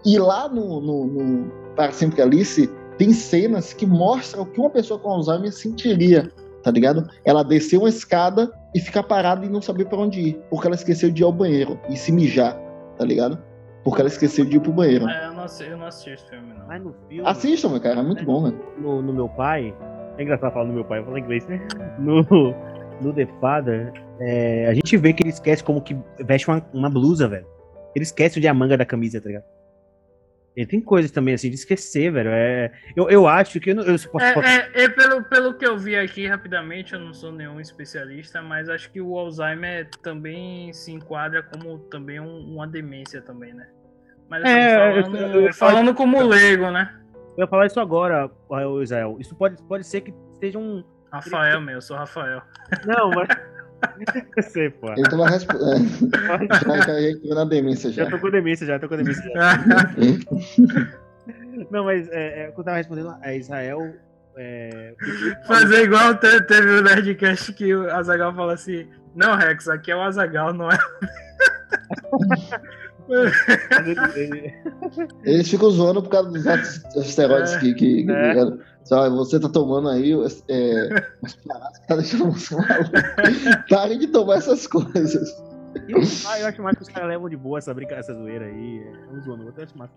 [0.03, 4.69] E lá no, no, no Para Sempre Alice, tem cenas que mostram o que uma
[4.69, 6.29] pessoa com Alzheimer sentiria,
[6.63, 7.07] tá ligado?
[7.23, 10.75] Ela descer uma escada e ficar parada e não saber para onde ir, porque ela
[10.75, 12.59] esqueceu de ir ao banheiro e se mijar,
[12.97, 13.39] tá ligado?
[13.87, 15.07] porque ela esqueceu de ir pro banheiro.
[15.07, 16.67] É, eu não, assisti, eu não assisti esse filme, não.
[16.67, 18.59] Mas no filme, Assistam, meu cara, é muito bom, velho.
[18.77, 19.73] no, no meu pai.
[20.17, 21.65] É engraçado falar no meu pai, eu falo inglês, né?
[21.97, 22.21] No,
[22.99, 26.89] no The Father, é, a gente vê que ele esquece como que veste uma, uma
[26.89, 27.45] blusa, velho.
[27.95, 29.45] Ele esquece onde é a manga da camisa, tá ligado?
[30.57, 32.31] Ele tem coisas também assim de esquecer, velho.
[32.31, 35.53] É, eu, eu acho que eu, não, eu posso, É, posso- é, é pelo, pelo
[35.53, 39.87] que eu vi aqui rapidamente, eu não sou nenhum especialista, mas acho que o Alzheimer
[40.01, 43.67] também se enquadra como também um- uma demência também, né?
[44.27, 46.91] Mas assim, É, falando, eu- eu- falando como leigo, né?
[47.37, 48.27] eu ia falar isso agora,
[48.81, 49.15] Israel.
[49.19, 50.83] Isso pode, pode ser que seja um.
[51.11, 52.41] Rafael, meu, eu sou Rafael.
[52.83, 53.27] Não, mas.
[54.35, 54.91] Eu sei, pô.
[54.93, 56.09] Ele tava respondendo.
[56.51, 58.03] já caiu na demência já.
[58.05, 59.23] Já tô com demência, já tô com demência.
[59.33, 59.57] Já.
[61.71, 63.93] Não, mas é, é, quando eu tava respondendo a Israel.
[64.39, 64.93] É,
[65.47, 69.95] Fazer igual te- teve o Nerdcast que o Azagal fala assim: Não, Rex, aqui é
[69.95, 70.77] o Azagal, não é?
[75.23, 77.59] Eles ficam zoando por causa dos asteroides É.
[77.59, 77.73] que.
[77.73, 78.67] que, que É.
[78.83, 80.13] Sabe, você tá tomando aí
[80.47, 80.89] é,
[81.45, 82.89] paradas que tá deixando você maluco.
[83.69, 85.29] Parem de tomar essas coisas.
[85.89, 88.45] Eu, ah, eu acho mais que os caras levam de boa essa brincadeira, essa zoeira
[88.45, 88.79] aí.
[88.79, 89.93] é, Um zoando o outro, eu acho massa.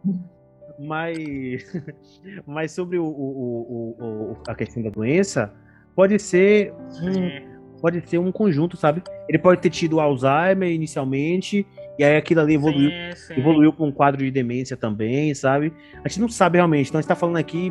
[0.78, 1.16] Mas,
[2.44, 5.52] mas sobre o- o- o- a questão da doença,
[5.94, 9.04] pode ser, um, pode ser um conjunto, sabe?
[9.28, 11.64] Ele pode ter tido Alzheimer inicialmente,
[12.00, 13.38] e aí aquilo ali evoluiu, Sim, sim.
[13.38, 15.70] evoluiu para um quadro de demência também, sabe?
[16.02, 17.70] A gente não sabe realmente, então a gente tá falando aqui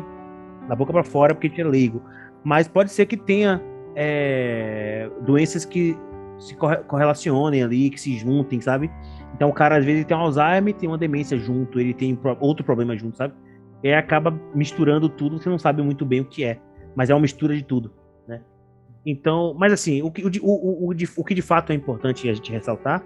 [0.68, 2.00] da boca para fora porque a gente é leigo.
[2.44, 3.60] Mas pode ser que tenha
[3.96, 5.96] é, doenças que
[6.38, 8.88] se corre- correlacionem ali, que se juntem, sabe?
[9.34, 12.64] Então o cara às vezes tem um Alzheimer, tem uma demência junto, ele tem outro
[12.64, 13.34] problema junto, sabe?
[13.82, 16.60] E aí acaba misturando tudo, você não sabe muito bem o que é,
[16.94, 17.92] mas é uma mistura de tudo,
[18.28, 18.40] né?
[19.04, 22.32] Então, mas assim, o que, o, o, o, o que de fato é importante a
[22.32, 23.04] gente ressaltar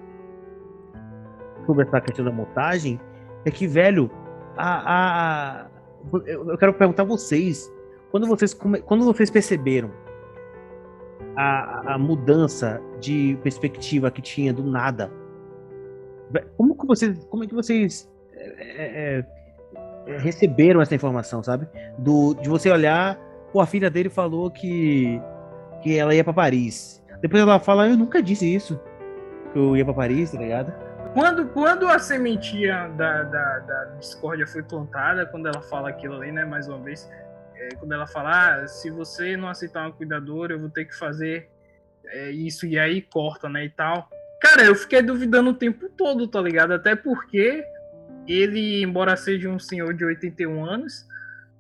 [1.67, 3.01] sobre essa questão da montagem
[3.45, 4.11] é que, velho,
[4.57, 5.67] a, a-
[6.27, 7.71] eu quero perguntar a vocês,
[8.11, 9.91] quando vocês, quando vocês perceberam
[11.37, 15.11] a, a mudança de perspectiva que tinha do nada,
[16.57, 18.47] como que vocês, como é que vocês é,
[19.19, 19.25] é,
[20.07, 21.67] é, receberam essa informação, sabe?
[21.99, 23.19] Do, de você olhar,
[23.53, 25.21] pô, a filha dele falou que,
[25.83, 27.03] que ela ia pra Paris.
[27.21, 28.79] Depois ela fala, eu nunca disse isso,
[29.53, 30.73] que eu ia pra Paris, tá ligado?
[31.15, 36.33] Quando, quando a sementinha da, da, da discórdia foi plantada, quando ela fala aquilo ali,
[36.33, 37.09] né, mais uma vez,
[37.55, 40.99] é, quando ela fala, ah, se você não aceitar uma cuidadora, eu vou ter que
[40.99, 41.49] fazer
[42.07, 44.09] é, isso, e aí corta, né, e tal.
[44.43, 46.73] Cara, eu fiquei duvidando o tempo todo, tá ligado?
[46.73, 47.65] Até porque
[48.27, 51.07] ele, embora seja um senhor de 81 anos,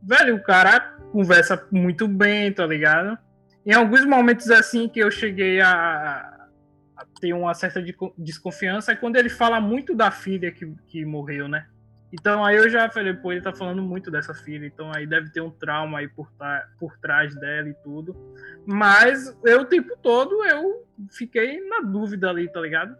[0.02, 0.80] velho, o cara
[1.12, 3.16] conversa muito bem, tá ligado?
[3.64, 6.33] Em alguns momentos assim que eu cheguei a,
[7.24, 11.04] a ter uma certa de- desconfiança é quando ele fala muito da filha que, que
[11.04, 11.66] morreu, né?
[12.12, 15.30] Então aí eu já falei, pô, ele tá falando muito dessa filha, então aí deve
[15.30, 18.14] ter um trauma aí por, ta- por trás dela e tudo.
[18.66, 22.96] Mas eu o tempo todo eu fiquei na dúvida ali, tá ligado?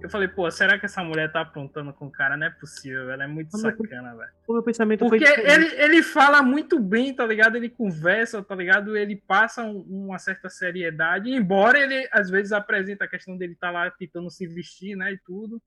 [0.00, 2.36] Eu falei, pô, será que essa mulher tá aprontando com o cara?
[2.36, 4.30] Não é possível, ela é muito sacana, velho.
[4.46, 7.56] O meu pensamento Porque foi ele, ele fala muito bem, tá ligado?
[7.56, 8.96] Ele conversa, tá ligado?
[8.96, 13.70] Ele passa um- uma certa seriedade, embora ele às vezes apresenta a questão dele tá
[13.70, 15.60] lá tentando se vestir, né, e tudo.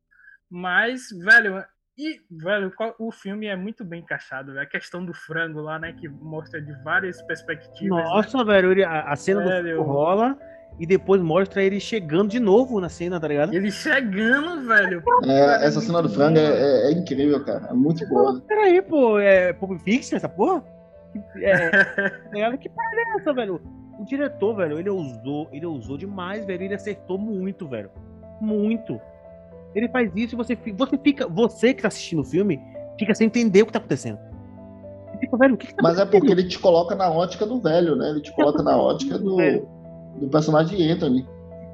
[0.49, 1.63] Mas, velho,
[1.97, 4.63] e, velho, o filme é muito bem encaixado, velho.
[4.63, 7.97] A questão do frango lá, né, que mostra de várias perspectivas.
[8.03, 8.09] né?
[8.09, 9.63] Nossa, velho, ele- a, a cena Velho.
[9.63, 10.39] do frango rola
[10.81, 13.53] e depois mostra ele chegando de novo na cena, tá ligado?
[13.53, 15.03] Ele chegando, velho.
[15.25, 17.67] É, essa cena do frango é, é- é incrível, cara.
[17.69, 18.41] É muito boa.
[18.47, 20.63] Peraí, pô, é Pulp Fiction essa porra?
[21.35, 22.57] É, tá ligado?
[22.57, 23.61] que parada é essa, velho?
[23.99, 26.63] O diretor, velho, ele usou, ele usou demais, velho.
[26.63, 27.91] Ele acertou muito, velho.
[28.41, 28.99] Muito.
[29.75, 32.59] Ele faz isso e você, você fica, você que tá assistindo o filme,
[32.97, 34.17] fica sem entender o que tá acontecendo.
[35.19, 37.61] Fica, velho, o que, que tá Mas é porque ele te coloca na ótica do
[37.61, 38.09] velho, né?
[38.09, 39.69] Ele te coloca na ótica do, Velho.
[40.19, 41.27] Do personagem Anthony.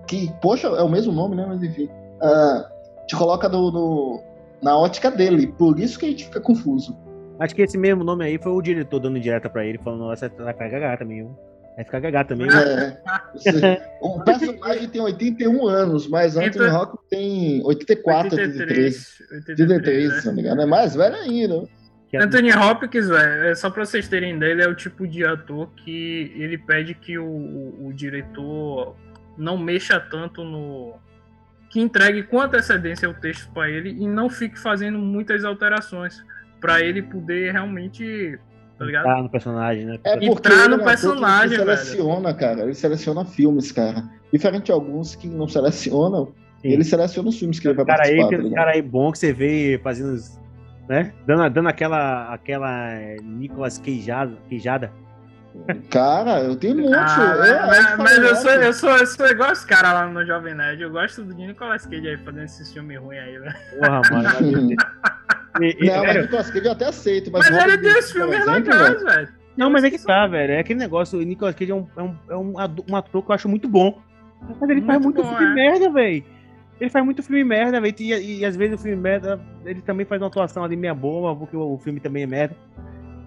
[0.07, 1.45] Que, poxa, é o mesmo nome, né?
[1.47, 1.89] Mas enfim.
[2.21, 2.69] Ah,
[3.07, 4.21] te coloca no, no-
[4.61, 5.47] na ótica dele.
[5.47, 6.97] Por isso que a gente fica confuso.
[7.39, 10.27] Acho que esse mesmo nome aí foi o diretor dando direta pra ele, falando, nossa,
[10.39, 11.35] vai ficar gaga também, viu?
[11.75, 12.47] Vai ficar gaga também?
[12.49, 19.19] É, o personagem tem 81 anos, mas Anthony Então- Hawke tem 84, 83.
[19.31, 20.19] 83, 83, né?
[20.21, 20.61] se não me engano.
[20.61, 21.63] É mais velho ainda.
[22.09, 25.07] Que é- Anthony Hopkins, velho, é só pra vocês terem ideia, ele é o tipo
[25.07, 28.95] de ator que ele pede que o, o- o diretor
[29.37, 30.93] não mexa tanto no.
[31.69, 36.23] que entregue com antecedência o texto pra ele e não fique fazendo muitas alterações
[36.61, 38.39] pra ele poder realmente.
[38.79, 39.03] tá ligado?
[39.05, 39.99] Tá no personagem, né?
[40.05, 41.77] É Entrar porque ele é no que personagem, velho.
[41.77, 42.61] seleciona, cara.
[42.61, 44.03] Ele seleciona filmes, cara.
[44.31, 46.27] Diferente de alguns que não selecionam,
[46.61, 46.69] Sim.
[46.71, 48.55] ele seleciona os filmes que ele vai cara aí, participar, tá um ligado?
[48.55, 50.15] cara aí bom que você vê fazendo
[50.87, 51.13] né?
[51.25, 54.91] Dando, dando aquela, aquela é, Nicolas queijada, queijada.
[55.89, 56.95] Cara, eu tenho um monte.
[56.95, 60.05] Ah, eu, mas, eu mas eu, sou, eu, sou, eu sou igual os caras lá
[60.07, 60.81] no Jovem Nerd.
[60.83, 63.55] Eu gosto do Nicolas Cage aí fazendo esses filmes ruins aí, velho.
[63.79, 64.69] Porra, mano.
[65.59, 67.31] E- e, Não, mas Nicolas Cage eu até aceito.
[67.31, 69.29] Mas, Mas ele tem De os filmes legais, velho, velho.
[69.57, 70.53] não, mas é que tá, velho.
[70.53, 71.17] É aquele negócio.
[71.17, 72.53] O Nicolas Cage é um, é um, é um,
[72.91, 73.99] um ator que eu acho muito bom.
[74.61, 75.55] Mas ele faz Muito muito bom, filme é.
[75.71, 76.23] merda, velho.
[76.79, 77.95] Ele faz muito filme merda, velho.
[77.99, 81.35] E, e, às vezes o filme merda, ele também faz uma atuação ali meia boa,
[81.35, 82.55] porque o, o filme também é merda.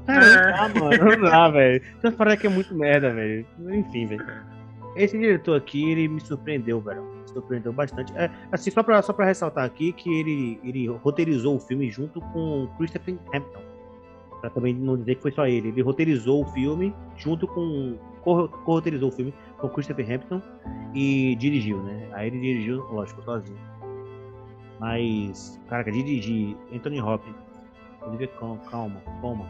[0.07, 0.25] Cara,
[0.69, 1.17] não dá, mano.
[1.17, 1.83] Não dá, velho.
[2.03, 3.45] Umas paradas que é muito merda, velho.
[3.71, 4.25] Enfim, velho.
[4.97, 7.03] Esse diretor aqui, ele me surpreendeu, velho.
[7.03, 8.13] Me surpreendeu bastante.
[8.17, 12.21] É, assim, só pra, só pra ressaltar aqui que ele, ele roteirizou o filme junto
[12.21, 13.61] com Christopher Hampton.
[14.41, 15.69] Pra também não dizer que foi só ele.
[15.69, 17.97] Ele roteirizou o filme junto com.
[18.23, 20.42] co- Co-roteirizou o filme com Christopher Hampton
[20.94, 22.09] e dirigiu, né?
[22.12, 23.59] Aí ele dirigiu, lógico, sozinho.
[24.79, 27.37] Mas, cara, dirigir Anthony Hopkins,
[28.03, 28.59] Olivia calma,
[29.20, 29.46] calma.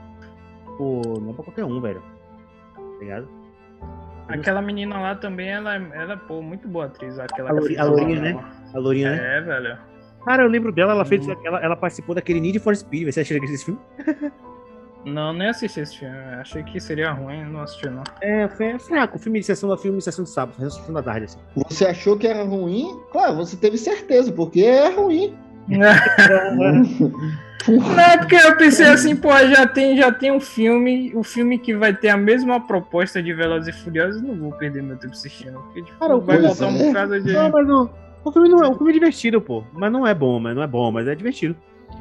[0.76, 2.02] Pô, não é pra qualquer um, velho.
[2.74, 3.28] Tá ligado?
[4.28, 7.18] Aquela menina lá também, ela, ela pô, muito boa atriz.
[7.18, 8.44] Aquela A a Lourinha, né?
[8.74, 9.38] A Lourinha, né?
[9.38, 9.78] É, velho.
[10.24, 11.26] Cara, eu lembro dela, ela fez.
[11.44, 13.80] Ela, ela participou daquele Need for Speed, você acha que esse filme?
[15.04, 16.16] Não, nem assisti esse filme.
[16.40, 18.02] Achei que seria ruim, não assisti não.
[18.20, 19.18] É, foi fraco.
[19.18, 21.38] Filme de sessão da filme, sessão de sábado, sessão da tarde, assim.
[21.68, 22.98] Você achou que era ruim?
[23.10, 25.34] Claro, você teve certeza, porque é ruim.
[27.68, 31.58] Não, é porque eu pensei assim, pô, já tem, já tem um filme, o filme
[31.58, 35.12] que vai ter a mesma proposta de Velozes e Furiosos, não vou perder meu tempo
[35.12, 35.58] assistindo.
[35.60, 36.68] Porque, tipo, Cara, o vai voltar é.
[36.68, 37.32] um bocado de.
[37.32, 37.90] Não, mas o,
[38.24, 39.62] o filme não é um filme divertido, pô.
[39.72, 41.54] Mas não é bom, mas não é bom, mas é divertido.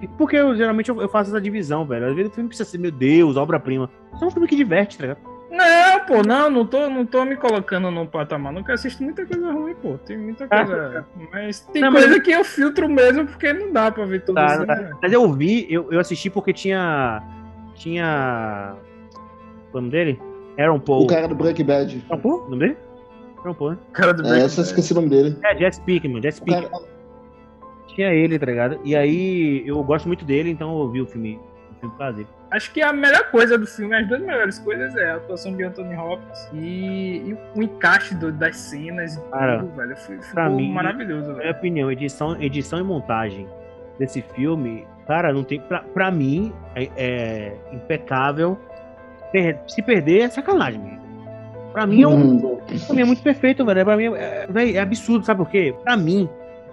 [0.07, 2.07] Porque eu geralmente eu, eu faço essa divisão, velho.
[2.07, 3.89] Às vezes o filme precisa ser, meu Deus, obra-prima.
[4.13, 5.19] Isso é um filme que diverte, tá ligado?
[5.51, 8.53] Não, pô, não, não tô, não tô me colocando num patamar.
[8.53, 9.97] Nunca assisto muita coisa ruim, pô.
[9.97, 11.05] Tem muita Ah, coisa.
[11.31, 14.35] Mas tem Não, mas- coisa que eu filtro mesmo, porque não dá pra ver tudo
[14.35, 14.65] Tá, assim.
[14.65, 14.75] tá.
[14.75, 14.91] né?
[15.01, 17.21] Mas eu vi, eu, eu assisti porque tinha.
[17.75, 18.75] Tinha.
[19.71, 20.21] Qual é o nome dele?
[20.57, 21.03] Aaron Paul.
[21.03, 22.05] O cara do Breaking Bad.
[22.09, 22.37] Aaron Paul?
[22.45, 22.77] O nome dele?
[23.39, 23.77] Aaron Paul, né?
[23.93, 24.69] Cara do É, Breaking essa eu Bad.
[24.69, 25.37] esqueci o nome dele.
[25.43, 26.69] É, Jess Pinkman, Jess O Pinkman.
[26.69, 26.83] cara-
[27.95, 28.79] Tinha ele, tá ligado?
[28.83, 31.35] E aí eu gosto muito dele, então eu vi o filme,
[31.71, 32.27] o filme por causa dele.
[32.51, 35.63] Acho que a melhor coisa do filme, as duas melhores coisas, é a atuação de
[35.63, 39.95] Anthony Hopkins e, e o encaixe do- das cenas e Cara, tudo, velho.
[39.97, 41.51] Foi- pra Ficou mim, maravilhoso, Na minha velho.
[41.57, 43.47] opinião, edição, edição e montagem
[43.99, 45.59] desse filme, cara, não tem.
[45.61, 48.57] Pra, pra mim, é, é impecável.
[49.31, 50.99] Per- se perder é sacanagem, velho.
[51.71, 52.15] Pra mim é um.
[52.15, 53.85] Hum, Pra mim é muito perfeito, velho.
[53.85, 55.73] Pra mim é, véi, é absurdo, sabe por quê?
[55.83, 56.27] Pra mim,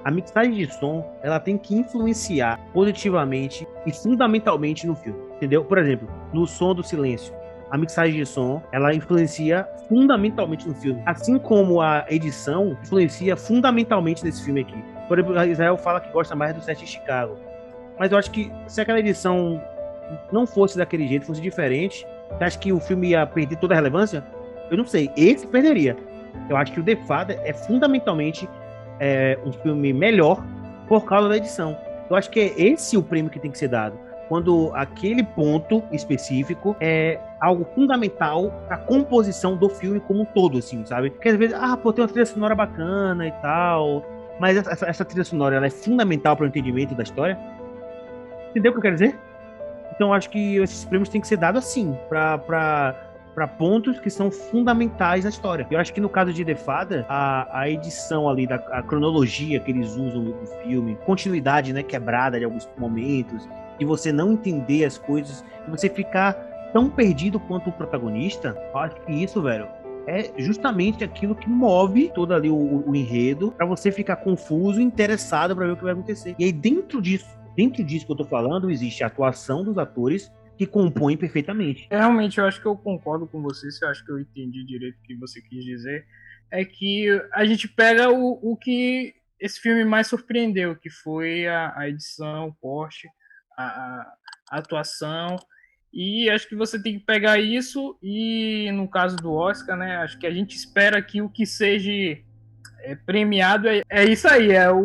[0.07, 5.64] a mixagem de som, ela tem que influenciar positivamente e fundamentalmente no filme, entendeu?
[5.64, 7.35] Por exemplo, no som do silêncio.
[7.73, 11.03] A mixagem de som, ela influencia fundamentalmente no filme.
[11.05, 14.81] Assim como a edição influencia fundamentalmente nesse filme aqui.
[15.09, 17.37] Por exemplo, Israel fala que gosta mais do set de Chicago.
[17.99, 19.61] Mas eu acho que se aquela edição
[20.31, 23.77] não fosse daquele jeito, fosse diferente, você acha que o filme ia perder toda a
[23.77, 24.25] relevância?
[24.71, 25.11] Eu não sei.
[25.16, 25.97] Esse perderia.
[26.49, 28.49] Eu acho que o The Father é fundamentalmente
[29.00, 30.42] é, um filme melhor
[30.88, 31.76] por causa da edição.
[32.09, 33.98] Eu acho que é esse o prêmio que tem que ser dado.
[34.28, 40.59] Quando aquele ponto específico é algo fundamental para a composição do filme como um todo,
[40.59, 41.11] assim, sabe?
[41.11, 44.04] Porque às vezes, ah, pô, tem uma trilha sonora bacana e tal,
[44.40, 47.38] mas essa, essa trilha sonora ela é fundamental para o entendimento da história.
[48.50, 49.16] Entendeu o que eu quero dizer?
[49.94, 52.94] Então acho que esses prêmios têm que ser dados assim, para
[53.37, 55.66] para pontos que são fundamentais na história.
[55.70, 59.61] Eu acho que no caso de The Father, a, a edição ali, da, a cronologia
[59.61, 63.46] que eles usam no filme, continuidade né, quebrada de alguns momentos,
[63.79, 66.33] de você não entender as coisas, de você ficar
[66.72, 69.68] tão perdido quanto o protagonista, eu acho que isso, velho,
[70.07, 74.83] é justamente aquilo que move todo ali o, o enredo para você ficar confuso e
[74.83, 76.35] interessado para ver o que vai acontecer.
[76.38, 80.33] E aí dentro disso, dentro disso que eu tô falando, existe a atuação dos atores
[80.57, 81.87] que compõem perfeitamente.
[81.90, 84.64] É, Realmente, eu acho que eu concordo com você, se eu acho que eu entendi
[84.64, 86.07] direito o que você quis dizer.
[86.51, 91.75] É que a gente pega o, o que esse filme mais surpreendeu, que foi a,
[91.77, 93.09] a edição, o corte,
[93.57, 95.37] a, a, atuação.
[95.92, 99.97] E acho que você tem que pegar isso e, no caso do Oscar, né?
[99.97, 101.90] Acho que a gente espera que o que seja
[102.81, 104.79] é, premiado é, é, isso aí, é o,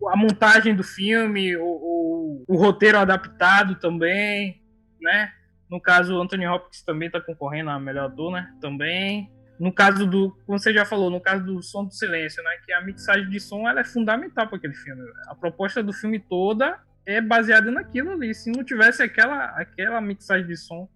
[0.00, 4.60] o, a montagem do filme, o, o, o roteiro adaptado também,
[5.00, 5.32] né?
[5.70, 8.54] No caso, o Anthony Hopkins também está concorrendo a melhor ator, né?
[8.60, 9.30] Também.
[9.60, 12.50] No caso do, como você já falou, no caso do Som do Silêncio, né?
[12.64, 15.02] Que a mixagem de som ela é fundamental para aquele filme.
[15.26, 18.34] A proposta do filme toda é baseada naquilo ali.
[18.34, 20.88] Se não tivesse aquela, aquela mixagem de som,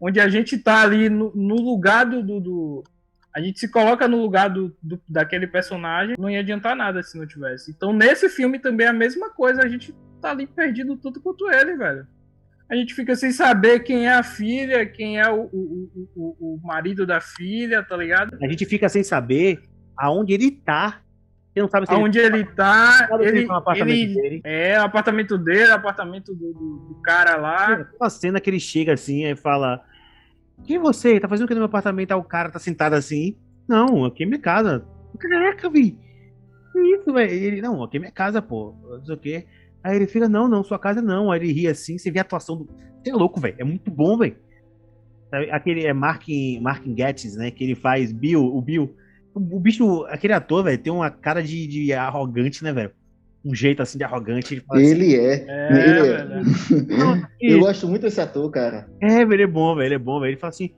[0.00, 2.84] onde a gente tá ali no, no lugar do, do, do,
[3.34, 7.18] A gente se coloca no lugar do, do, daquele personagem, não ia adiantar nada se
[7.18, 7.70] não tivesse.
[7.70, 9.62] Então, nesse filme também é a mesma coisa.
[9.62, 12.06] A gente tá ali perdido tudo quanto ele, velho.
[12.70, 16.60] A gente fica sem saber quem é a filha, quem é o, o, o, o
[16.62, 18.36] marido da filha, tá ligado?
[18.40, 19.60] A gente fica sem saber
[19.96, 21.00] aonde ele tá.
[21.52, 24.14] Você não sabe se Aonde ele, tá, sabe se ele, ele tá no apartamento ele-
[24.14, 24.40] dele.
[24.44, 27.76] é o apartamento dele, o apartamento do, do- do cara lá.
[27.76, 29.82] Tem uma cena que ele chega assim e fala:
[30.64, 31.18] Quem é você?
[31.18, 32.12] Tá fazendo o que no meu apartamento?
[32.12, 33.36] Aí o cara tá sentado assim.
[33.68, 34.84] Não, aqui é minha casa.
[35.18, 35.98] Caraca, vi.
[36.72, 37.32] Que isso, velho?
[37.32, 38.72] Ele, não, aqui é minha casa, pô.
[38.88, 39.46] Não sei o quê.
[39.82, 41.30] Aí ele fica, não, não, sua casa não.
[41.30, 42.68] Aí ele ri assim, você vê a atuação do.
[43.02, 43.56] Você é louco, velho.
[43.58, 44.36] É muito bom, velho.
[45.50, 47.50] Aquele é Markin, Markin Getz, né?
[47.50, 48.94] Que ele faz Bill, o Bill.
[49.32, 52.90] O, bicho, aquele ator, velho, tem uma cara de, de arrogante, né, velho?
[53.44, 54.54] Um jeito assim de arrogante.
[54.54, 55.46] Ele fala assim, Ele é.
[55.48, 56.40] É,
[57.40, 57.56] Ele é.
[57.56, 58.90] Eu gosto muito desse ator, cara.
[59.00, 60.32] É, velho, ele é bom, velho, ele é bom, velho.
[60.32, 60.74] Ele fala assim,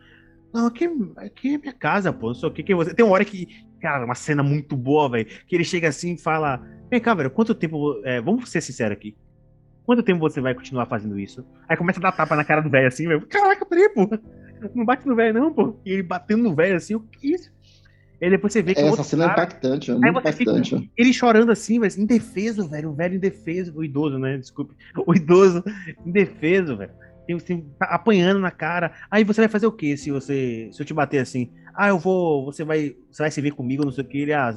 [0.53, 0.87] não, aqui,
[1.17, 2.95] aqui é minha casa, pô, não sei o que que você...
[2.95, 3.49] Tem uma hora que,
[3.81, 7.31] cara, uma cena muito boa, velho, que ele chega assim e fala, vem cá, velho,
[7.31, 9.17] quanto tempo, é, vamos ser sinceros aqui,
[9.85, 11.45] quanto tempo você vai continuar fazendo isso?
[11.69, 14.09] Aí começa a dar tapa na cara do velho assim, velho, caraca, peraí, pô,
[14.75, 15.77] não bate no velho não, pô.
[15.85, 17.51] E ele batendo no velho assim, o que é isso?
[18.23, 20.75] Aí depois você vê que o Essa cena é cara- impactante, é muito fica- impactante.
[20.77, 20.81] ó.
[20.97, 22.91] ele chorando assim, velho, indefeso, velho.
[22.91, 24.39] O velho indefeso, o idoso, né?
[24.39, 24.77] Desculpe.
[25.05, 25.65] O idoso
[26.07, 26.93] indefeso, velho.
[27.27, 28.93] Tem, tem, tá apanhando na cara.
[29.11, 30.69] Aí você vai fazer o quê se você.
[30.73, 31.51] Se eu te bater assim?
[31.75, 32.45] Ah, eu vou.
[32.45, 32.95] Você vai.
[33.11, 34.19] Você vai se ver comigo, não sei o que.
[34.19, 34.33] Ele.
[34.33, 34.55] Ah,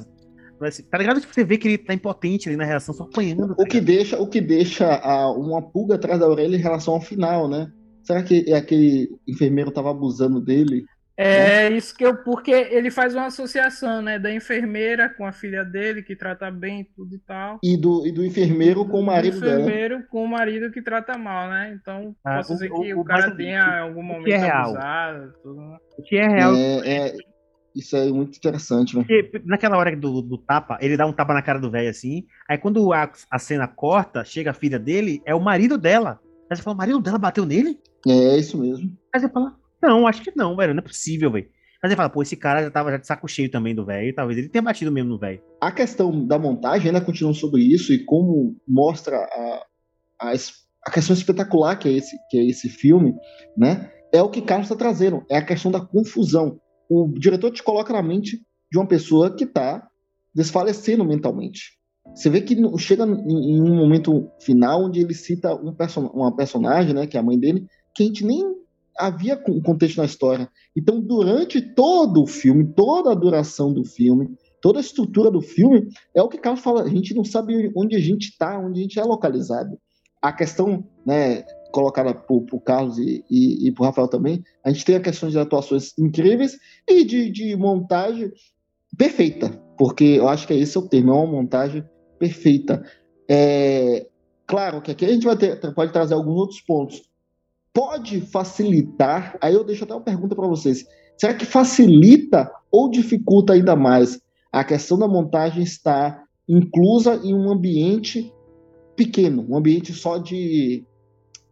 [0.58, 1.20] vai se- tá ligado?
[1.20, 3.54] Tipo, Você vê que ele tá impotente ali na reação, só apanhando.
[3.54, 6.94] tá O que deixa, o que deixa a- uma pulga atrás da orelha em relação
[6.94, 7.68] ao final, né?
[8.02, 10.84] Será que aquele enfermeiro tava abusando dele?
[11.18, 12.14] É isso que eu.
[12.22, 14.18] Porque ele faz uma associação, né?
[14.18, 17.58] Da enfermeira com a filha dele, que trata bem tudo e tal.
[17.64, 19.62] E do, e do enfermeiro com o marido dela.
[19.62, 21.74] enfermeiro com o marido que trata mal, né?
[21.80, 24.36] Então, Ah, posso o- dizer que o- o, cara tenha em algum que momento é
[24.36, 24.64] real?
[24.64, 25.32] abusado.
[25.42, 25.76] Tudo, né?
[25.98, 26.54] O que é real.
[26.54, 27.16] É, é-
[27.76, 29.02] isso é muito interessante, né?
[29.02, 32.24] Porque naquela hora do, do tapa, ele dá um tapa na cara do velho assim.
[32.48, 36.18] Aí quando a, a cena corta, chega a filha dele, é o marido dela.
[36.50, 37.78] Aí você fala, o marido dela bateu nele?
[38.08, 38.90] É isso mesmo.
[39.14, 41.48] Aí você fala, não, acho que não, velho, não é possível, velho.
[41.82, 44.14] Aí você fala, pô, esse cara já tava já de saco cheio também do velho,
[44.14, 45.42] talvez ele tenha batido mesmo no velho.
[45.60, 49.66] A questão da montagem ainda continua sobre isso e como mostra a,
[50.20, 50.32] a,
[50.86, 53.14] a questão espetacular que é, esse, que é esse filme,
[53.56, 53.90] né?
[54.12, 56.58] É o que Carlos está trazendo, é a questão da confusão.
[56.88, 59.88] O diretor te coloca na mente de uma pessoa que está
[60.34, 61.76] desfalecendo mentalmente.
[62.14, 66.94] Você vê que chega em, um momento final onde ele cita um person uma personagem,
[66.94, 68.44] né, que é a mãe dele, que a gente nem
[68.98, 70.48] havia con- contexto na história.
[70.74, 75.88] Então, durante todo o filme, toda a duração do filme, toda a estrutura do filme,
[76.14, 78.82] é o que Carlos fala, a gente não sabe onde a gente está, onde a
[78.82, 79.78] gente é localizado.
[80.22, 81.44] A questão, né,
[81.76, 85.28] colocada por, por Carlos e, e, e por Rafael também, a gente tem a questão
[85.28, 86.56] de atuações incríveis
[86.88, 88.32] e de, de montagem
[88.96, 91.84] perfeita, porque eu acho que esse é o termo, é uma montagem
[92.18, 92.82] perfeita.
[93.28, 94.06] É,
[94.46, 97.02] claro que aqui a gente vai ter, pode trazer alguns outros pontos.
[97.74, 100.86] Pode facilitar, aí eu deixo até uma pergunta para vocês.
[101.18, 104.18] Será que facilita ou dificulta ainda mais
[104.50, 108.32] a questão da montagem estar inclusa em um ambiente
[108.96, 110.86] pequeno, um ambiente só de.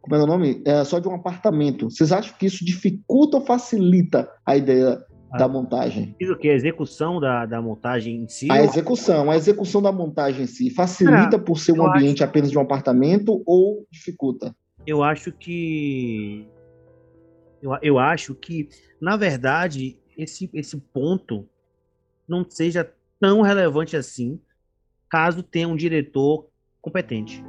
[0.04, 0.62] Como é o nome?
[0.66, 1.88] É, só de um apartamento.
[1.90, 5.02] Vocês acham que isso dificulta ou facilita a ideia
[5.38, 5.48] da Ah.
[5.48, 6.14] montagem?
[6.20, 6.50] Diz o que?
[6.50, 8.50] A execução da, da montagem em si?
[8.50, 12.50] A ou- execução, a execução da montagem em si, facilita por ser um ambiente apenas
[12.50, 14.54] de um apartamento ou dificulta?
[14.86, 16.46] Eu acho que.
[17.62, 18.68] Eu, eu acho que,
[19.00, 21.48] na verdade, esse, esse ponto
[22.28, 24.38] não seja tão relevante assim,
[25.08, 26.46] caso tenha um diretor
[26.82, 27.42] competente.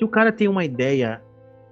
[0.00, 1.22] Se o cara tem uma ideia,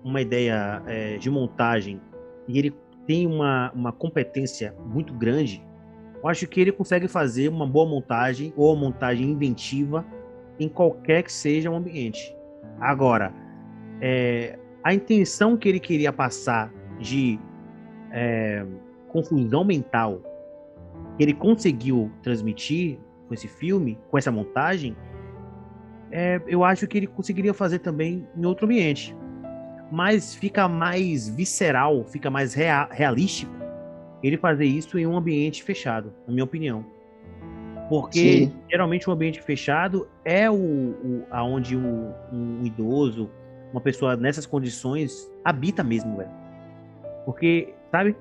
[0.05, 1.99] uma ideia é, de montagem
[2.47, 5.65] e ele tem uma, uma competência muito grande,
[6.23, 10.05] eu acho que ele consegue fazer uma boa montagem ou uma montagem inventiva
[10.61, 12.37] em qualquer que seja o ambiente.
[12.79, 13.33] Agora,
[13.98, 17.40] é, a intenção que ele queria passar de
[18.13, 18.63] é,
[19.09, 20.21] confusão mental
[21.17, 24.94] que ele conseguiu transmitir com esse filme, com essa montagem,
[26.11, 29.17] é, eu acho que ele conseguiria fazer também em outro ambiente.
[29.90, 33.52] Mas fica mais visceral, fica mais rea- realístico
[34.23, 36.85] ele fazer isso em um ambiente fechado, na minha opinião.
[37.88, 38.52] Porque Sim.
[38.71, 43.31] geralmente um ambiente fechado é o, o aonde o, um idoso,
[43.73, 46.31] uma pessoa nessas condições habita mesmo, velho.
[47.25, 48.17] Porque, sabe?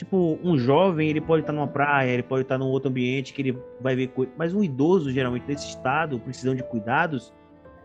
[0.00, 3.42] Tipo, um jovem, ele pode estar numa praia, ele pode estar num outro ambiente que
[3.42, 4.34] ele vai ver coisas.
[4.34, 7.34] Mas um idoso, geralmente, nesse estado, precisando de cuidados,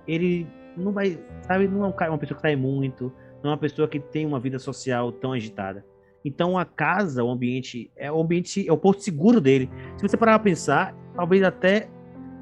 [0.08, 0.48] ele
[0.78, 1.68] não vai, sabe?
[1.68, 3.12] Não é um uma pessoa que sai muito,
[3.44, 5.86] não é uma pessoa que tem uma vida social tão agitada.
[6.24, 9.70] Então a casa, o ambiente, é o ambiente, é o porto seguro dele.
[9.98, 11.90] Se você parar pra pensar, talvez até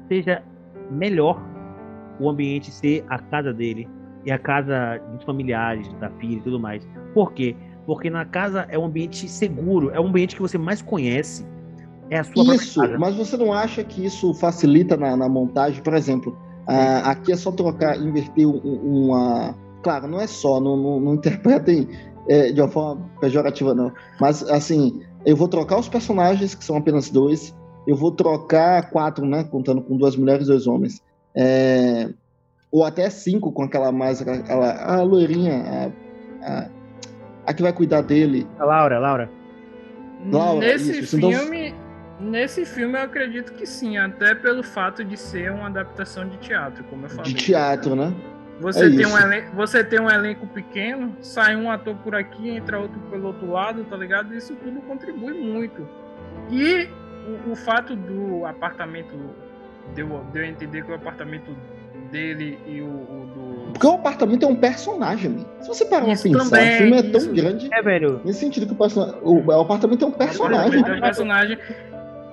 [0.06, 0.40] seja
[0.88, 1.42] melhor
[2.20, 3.88] o ambiente ser a casa dele
[4.24, 6.88] e a casa dos familiares, da filha e tudo mais.
[7.12, 7.56] Por quê?
[7.86, 11.46] Porque na casa é um ambiente seguro, é um ambiente que você mais conhece.
[12.10, 15.82] É a sua Isso, mas você não acha que isso facilita na, na montagem?
[15.82, 19.54] Por exemplo, ah, aqui é só trocar, inverter um, uma.
[19.82, 21.88] Claro, não é só, não, não, não interpretem
[22.28, 23.92] é, de uma forma pejorativa, não.
[24.20, 27.54] Mas, assim, eu vou trocar os personagens, que são apenas dois,
[27.86, 29.44] eu vou trocar quatro, né?
[29.44, 31.02] Contando com duas mulheres e dois homens.
[31.34, 32.08] É,
[32.72, 34.22] ou até cinco com aquela mais.
[34.22, 35.92] Aquela, a loirinha,
[36.42, 36.68] a, a,
[37.46, 38.46] a, que vai cuidar dele.
[38.58, 39.30] A Laura, Laura.
[40.30, 41.16] Laura nesse isso.
[41.16, 41.68] Então, filme.
[41.68, 41.84] Então...
[42.20, 46.84] Nesse filme eu acredito que sim, até pelo fato de ser uma adaptação de teatro,
[46.84, 47.32] como eu falei.
[47.32, 48.14] De teatro, né?
[48.60, 52.50] Você, é tem um elenco, você tem um elenco pequeno, sai um ator por aqui,
[52.50, 54.32] entra outro pelo outro lado, tá ligado?
[54.32, 55.86] Isso tudo contribui muito.
[56.50, 56.88] E
[57.46, 59.12] o, o fato do apartamento,
[59.94, 61.54] deu, deu a entender que o apartamento
[62.14, 63.72] dele e o, o do.
[63.72, 67.02] Porque o apartamento é um personagem, Se você parar pra pensar, também, o filme é
[67.02, 67.32] tão isso.
[67.32, 67.68] grande.
[67.72, 68.20] É, velho.
[68.24, 69.14] Nesse sentido que o, person...
[69.20, 70.84] o, o apartamento é um personagem.
[70.86, 71.58] É um personagem.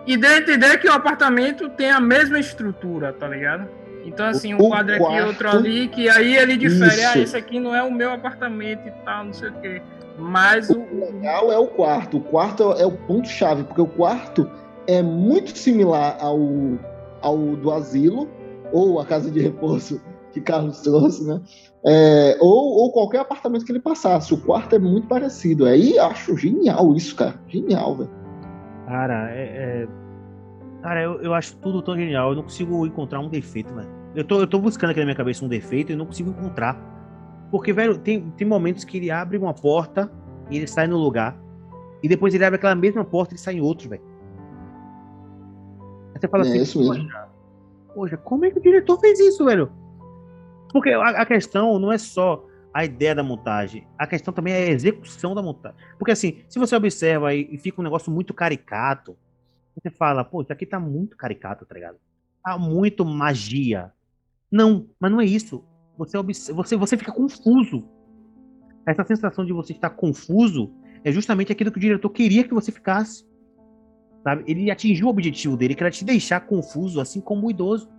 [0.05, 3.67] E deu a entender que o apartamento tem a mesma estrutura, tá ligado?
[4.05, 5.15] Então, assim, um o quadro quarto...
[5.15, 7.17] aqui, outro ali, que aí ele difere, ah, Isso.
[7.17, 9.81] ah, esse aqui não é o meu apartamento e tal, não sei o quê.
[10.17, 12.17] Mas o, o legal é o quarto.
[12.17, 14.49] O quarto é o ponto-chave, porque o quarto
[14.87, 16.39] é muito similar ao,
[17.21, 18.27] ao do asilo,
[18.71, 20.01] ou a casa de repouso
[20.31, 21.41] que Carlos trouxe, né?
[21.85, 24.33] É, ou, ou qualquer apartamento que ele passasse.
[24.33, 25.65] O quarto é muito parecido.
[25.65, 27.39] Aí acho genial isso, cara.
[27.47, 28.09] Genial, velho.
[28.87, 29.87] Cara, é, é,
[30.81, 32.29] Cara, eu, eu acho tudo tão genial.
[32.29, 33.89] Eu não consigo encontrar um defeito, velho.
[34.15, 36.79] Eu tô, eu tô buscando aqui na minha cabeça um defeito e não consigo encontrar.
[37.49, 40.11] Porque, velho, tem, tem momentos que ele abre uma porta
[40.49, 41.37] e ele sai no lugar.
[42.01, 44.01] E depois ele abre aquela mesma porta e ele sai em outro, velho.
[46.19, 47.09] Você fala é assim, isso mesmo.
[47.93, 49.71] Poxa, como é que o diretor fez isso, velho?
[50.71, 54.57] Porque a, a, questão não é só a ideia da montagem, a questão também é
[54.57, 55.77] a execução da montagem.
[55.97, 59.17] Porque assim, se você observa e, e fica um negócio muito caricato,
[59.75, 61.97] você fala, pô, isso aqui tá muito caricato, tá ligado?
[62.43, 63.91] Tá muito magia.
[64.51, 65.63] Não, mas não é isso.
[65.97, 66.17] Você,
[66.53, 67.87] você, você fica confuso.
[68.85, 70.73] Essa sensação de você estar confuso
[71.03, 73.25] é justamente aquilo que o diretor queria que você ficasse.
[74.23, 74.43] Sabe?
[74.47, 77.89] Ele atingiu o objetivo dele, que era te deixar confuso, assim como o idoso.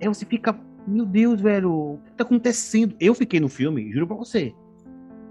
[0.00, 2.94] Aí você fica, meu Deus, velho, o que tá acontecendo?
[3.00, 4.54] Eu fiquei no filme, juro pra você,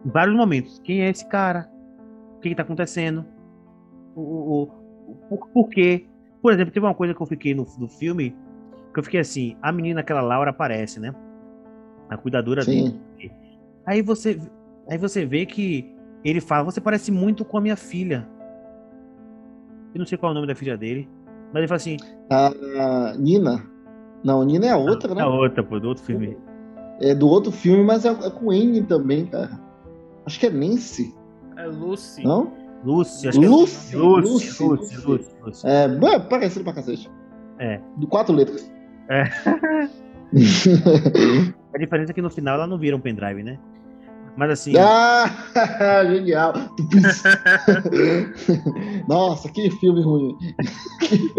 [0.05, 0.79] em vários momentos.
[0.83, 1.69] Quem é esse cara?
[2.37, 3.25] O que, que tá acontecendo?
[4.15, 4.63] O,
[5.11, 6.05] o, por, por quê?
[6.41, 8.35] Por exemplo, teve uma coisa que eu fiquei no, no filme,
[8.93, 11.13] que eu fiquei assim, a menina, aquela Laura, aparece, né?
[12.09, 12.99] A cuidadora Sim.
[13.17, 13.31] dele.
[13.85, 14.39] Aí você,
[14.89, 15.93] aí você vê que
[16.23, 18.27] ele fala, você parece muito com a minha filha.
[19.97, 21.09] Eu não sei qual é o nome da filha dele,
[21.51, 21.97] mas ele fala assim...
[22.29, 23.65] A Nina.
[24.23, 25.21] Não, Nina é a outra, né?
[25.21, 26.37] É a outra, pô, do outro filme.
[27.01, 29.59] É do outro filme, mas é, é com N também, cara.
[30.25, 31.15] Acho que é Nancy.
[31.55, 32.23] É Lucy.
[32.23, 32.53] Não?
[32.83, 37.09] Lúcia, acho Lucy, que é Lucy, Lucy, Lucy, Lucy, É, é parecido pra cacete.
[37.57, 37.81] É.
[37.97, 38.71] Do quatro letras.
[39.09, 39.23] É.
[41.73, 43.57] a diferença é que no final ela não vira um pendrive, né?
[44.37, 44.73] Mas assim.
[44.79, 46.53] Ah, genial!
[49.09, 50.37] Nossa, que filme ruim.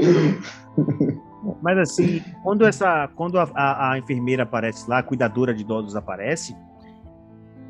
[1.62, 5.94] Mas assim, quando essa, quando a, a, a, enfermeira aparece lá, a cuidadora de idosos
[5.94, 6.56] aparece,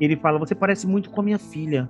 [0.01, 1.87] ele fala: "Você parece muito com a minha filha".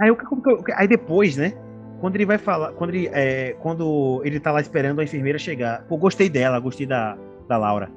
[0.00, 1.52] Aí, o que, aí depois, né?
[2.00, 5.84] Quando ele vai falar, quando ele, é, quando ele tá lá esperando a enfermeira chegar,
[5.84, 7.90] pô, gostei dela, gostei da, da Laura.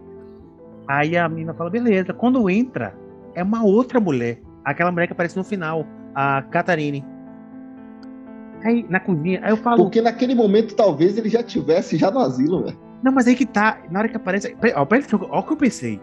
[0.88, 2.14] Aí a menina fala, beleza.
[2.14, 2.94] Quando entra,
[3.40, 4.40] é uma outra mulher.
[4.64, 7.06] Aquela mulher que aparece no final, a Catarine.
[8.64, 9.84] Aí, na cozinha, aí eu falo.
[9.84, 12.78] Porque naquele momento talvez ele já tivesse já no asilo, velho.
[13.02, 13.78] Não, mas aí que tá.
[13.90, 14.56] Na hora que aparece.
[14.76, 14.86] Ó,
[15.30, 16.02] ó, o que eu pensei.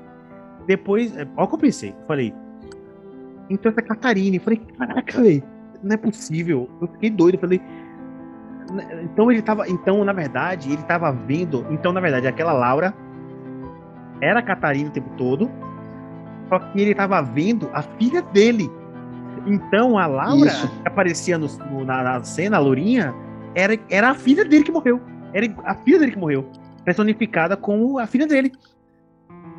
[0.67, 1.13] Depois.
[1.37, 1.95] Ó, o que eu pensei.
[2.09, 2.35] Falei.
[3.51, 4.39] Então essa Catarine.
[4.39, 6.69] Falei, caraca, velho não é possível.
[6.81, 7.61] Eu fiquei doido, falei.
[9.03, 9.69] Então ele tava.
[9.69, 11.65] Então, na verdade, ele tava vendo.
[11.71, 12.95] Então, na verdade, aquela Laura
[14.21, 15.51] era a Catarina o tempo todo.
[16.49, 18.71] Só que ele tava vendo a filha dele.
[19.47, 20.69] Então a Laura Isso.
[20.69, 23.15] que aparecia no, no, na, na, cena, a Lourinha,
[23.55, 25.01] era, era a filha dele que morreu.
[25.33, 26.49] Era a filha dele que morreu.
[26.85, 28.53] Personificada como a filha dele.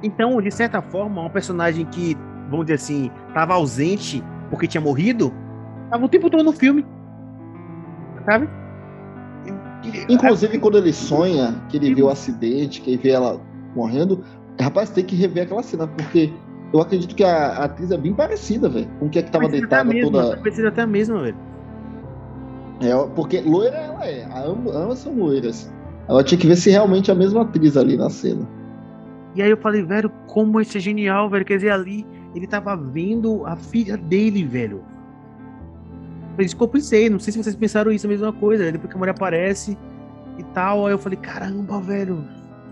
[0.04, 2.16] Então, de certa forma, um personagem que,
[2.50, 5.34] vamos dizer assim, estava ausente porque tinha morrido,
[5.90, 6.86] Tava o tempo todo no filme.
[8.26, 8.50] Sabe?
[10.10, 13.40] Inclusive, quando ele sonha que ele vê o acidente, que ele vê ela
[13.76, 14.24] morrendo,
[14.60, 16.34] rapaz, tem que rever aquela cena, porque
[16.74, 19.32] eu acredito que a, a atriz é bem parecida, velho, com o que é que
[19.32, 20.38] tava deitada toda.
[20.38, 21.38] Precisa até a mesma, velho.
[22.82, 25.72] É, porque loira ela é, ambas são loiras.
[26.08, 28.48] Ela tinha que ver se realmente é a mesma atriz ali na cena.
[29.36, 31.46] E aí eu falei, velho, como isso é genial, velho.
[31.46, 32.06] Quer dizer, ali
[32.36, 34.84] ele tava vendo a filha dele, velho.
[36.36, 38.72] Por isso que eu pensei, não sei se vocês pensaram isso, a mesma coisa.
[38.72, 39.78] Depois que a mulher aparece
[40.38, 42.24] e tal, aí eu falei, caramba, velho.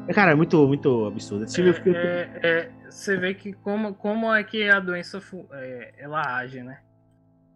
[0.08, 1.46] É, cara, é muito, muito absurdo.
[1.46, 5.22] Esse é, filme eu é, é, você vê que como, como é que a doença
[5.52, 6.80] é, ela age, né?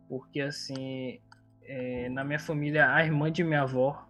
[0.07, 1.21] Porque assim,
[1.63, 4.05] é, na minha família, a irmã de minha avó,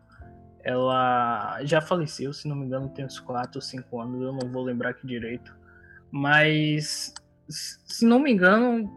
[0.64, 4.52] ela já faleceu, se não me engano, tem uns 4 ou 5 anos, eu não
[4.52, 5.56] vou lembrar aqui direito.
[6.12, 7.14] Mas,
[7.48, 8.90] se não me engano,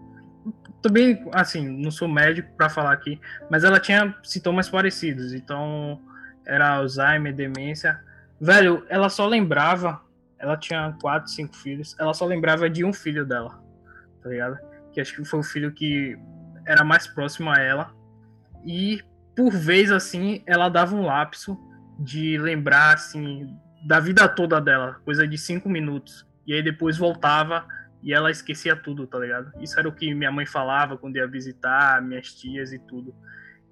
[0.80, 3.20] também, assim, não sou médico para falar aqui,
[3.50, 6.00] mas ela tinha sintomas parecidos, então
[6.46, 8.00] era Alzheimer, demência.
[8.40, 10.00] Velho, ela só lembrava,
[10.43, 13.62] ela tinha quatro, cinco filhos, ela só lembrava de um filho dela,
[14.20, 14.59] tá ligado?
[14.93, 16.18] Que acho que foi o filho que
[16.66, 17.95] era mais próximo a ela.
[18.66, 19.01] E
[19.36, 21.57] por vez assim, ela dava um lapso
[21.99, 26.26] de lembrar assim da vida toda dela, coisa de cinco minutos.
[26.45, 27.64] E aí depois voltava
[28.03, 29.53] e ela esquecia tudo, tá ligado?
[29.61, 33.14] Isso era o que minha mãe falava quando ia visitar minhas tias e tudo.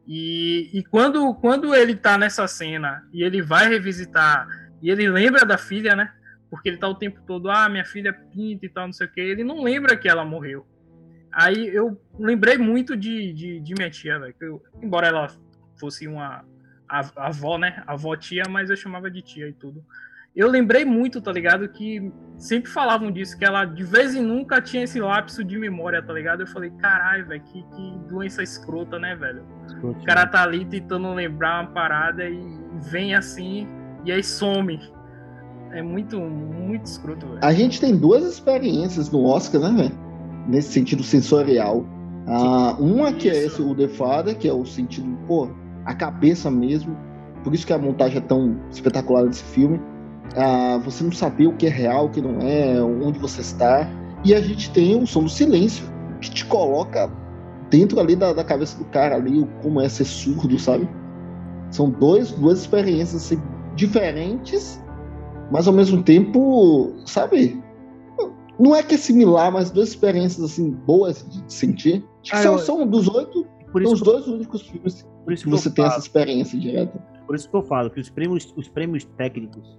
[0.07, 4.47] E, e quando, quando ele tá nessa cena e ele vai revisitar
[4.81, 6.13] e ele lembra da filha, né?
[6.51, 9.11] Porque ele tá o tempo todo, ah, minha filha pinta e tal, não sei o
[9.11, 9.21] que.
[9.21, 10.67] Ele não lembra que ela morreu.
[11.33, 14.63] Aí eu lembrei muito de, de, de minha tia, velho.
[14.83, 15.29] Embora ela
[15.79, 16.45] fosse uma
[16.89, 17.83] a, avó, né?
[17.87, 19.85] Avó tia, mas eu chamava de tia e tudo.
[20.35, 21.69] Eu lembrei muito, tá ligado?
[21.69, 26.03] Que sempre falavam disso, que ela de vez em nunca tinha esse lapso de memória,
[26.03, 26.41] tá ligado?
[26.41, 29.45] Eu falei, caralho, velho, que, que doença escrota, né, velho?
[29.83, 32.41] O cara tá ali tentando lembrar uma parada e
[32.91, 33.69] vem assim
[34.05, 34.81] e aí some.
[35.73, 37.39] É muito, muito escroto, velho.
[37.43, 39.99] A gente tem duas experiências no Oscar, né, velho?
[40.49, 41.85] Nesse sentido sensorial.
[42.27, 45.49] Ah, uma que é esse, o The Father, que é o sentido, pô,
[45.85, 46.97] a cabeça mesmo.
[47.45, 49.81] Por isso que a montagem é tão espetacular desse filme.
[50.37, 53.89] Ah, você não saber o que é real, o que não é, onde você está.
[54.25, 55.85] E a gente tem o som do silêncio,
[56.21, 57.11] que te coloca
[57.71, 60.89] dentro ali da, da cabeça do cara ali, como é ser surdo, sabe?
[61.71, 63.41] São dois, duas experiências assim,
[63.75, 64.83] diferentes,
[65.51, 67.63] mas ao mesmo tempo, sabe?
[68.59, 72.05] Não é que é similar, mas duas experiências assim boas de sentir.
[72.23, 72.59] Acho que ah, são, eu...
[72.59, 75.99] são dos oito, são os dois únicos filmes por isso que, que você tem essa
[75.99, 76.99] experiência direta.
[77.27, 79.79] Por isso que eu falo que os prêmios, os prêmios técnicos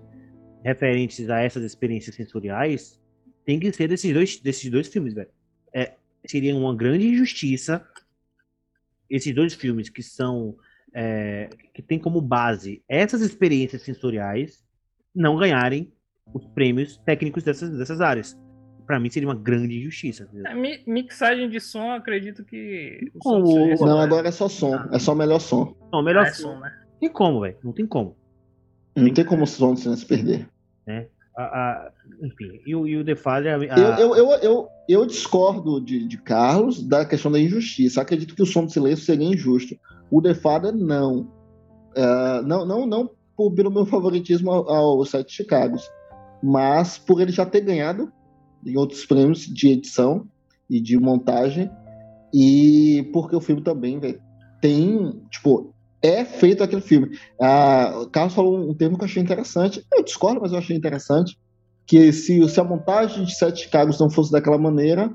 [0.63, 3.01] referentes a essas experiências sensoriais
[3.43, 5.29] tem que ser desses dois, desses dois filmes, velho.
[5.73, 5.95] É,
[6.25, 7.85] seria uma grande injustiça
[9.09, 10.55] esses dois filmes que são
[10.93, 14.63] é, que tem como base essas experiências sensoriais
[15.13, 15.91] não ganharem
[16.33, 18.37] os prêmios técnicos dessas, dessas áreas
[18.91, 20.27] para mim seria uma grande injustiça.
[20.45, 20.53] É,
[20.85, 23.09] mixagem de som, acredito que.
[23.19, 23.73] Como?
[23.85, 24.75] Não, agora é só som.
[24.91, 25.73] É só melhor som.
[25.93, 26.59] Não, melhor é som.
[26.59, 26.69] né?
[26.99, 27.55] Tem como, velho.
[27.63, 28.17] Não tem como.
[28.93, 30.45] Não tem, tem como o som se perder.
[30.85, 31.07] É.
[31.37, 31.91] A, a,
[32.21, 33.53] enfim, e o, e o The Father.
[33.53, 33.79] A...
[33.79, 38.01] Eu, eu, eu, eu, eu, discordo de, de Carlos da questão da injustiça.
[38.01, 39.73] Acredito que o som do silêncio seria injusto.
[40.11, 41.31] O The Father, não.
[41.95, 45.89] Uh, não, não, não por, pelo meu favoritismo ao, ao Sete Chicagos,
[46.43, 48.11] mas por ele já ter ganhado
[48.65, 50.27] em outros prêmios de edição
[50.69, 51.69] e de montagem.
[52.33, 54.21] E porque o filme também, velho,
[54.61, 57.09] tem, tipo, é feito aquele filme.
[57.39, 59.85] Ah, o Carlos falou um termo que eu achei interessante.
[59.91, 61.37] Eu discordo, mas eu achei interessante.
[61.85, 65.11] Que se, se a montagem de Sete Chicagos não fosse daquela maneira,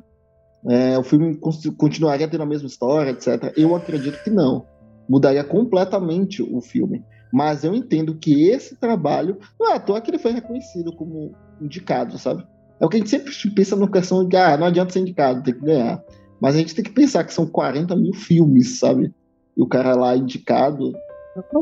[0.69, 1.39] é, o filme
[1.77, 3.53] continuaria tendo a mesma história, etc.
[3.57, 4.67] Eu acredito que não.
[5.09, 7.03] Mudaria completamente o filme.
[7.33, 11.35] Mas eu entendo que esse trabalho, não é à toa que ele foi reconhecido como
[11.61, 12.47] indicado, sabe?
[12.81, 15.43] É o que a gente sempre pensa no questão de, ah, não adianta ser indicado,
[15.43, 16.03] tem que ganhar.
[16.41, 19.13] Mas a gente tem que pensar que são 40 mil filmes, sabe?
[19.57, 20.93] E o cara lá indicado.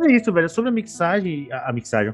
[0.07, 0.49] É isso, velho.
[0.49, 1.49] Sobre a mixagem.
[1.53, 2.13] A, a mixagem.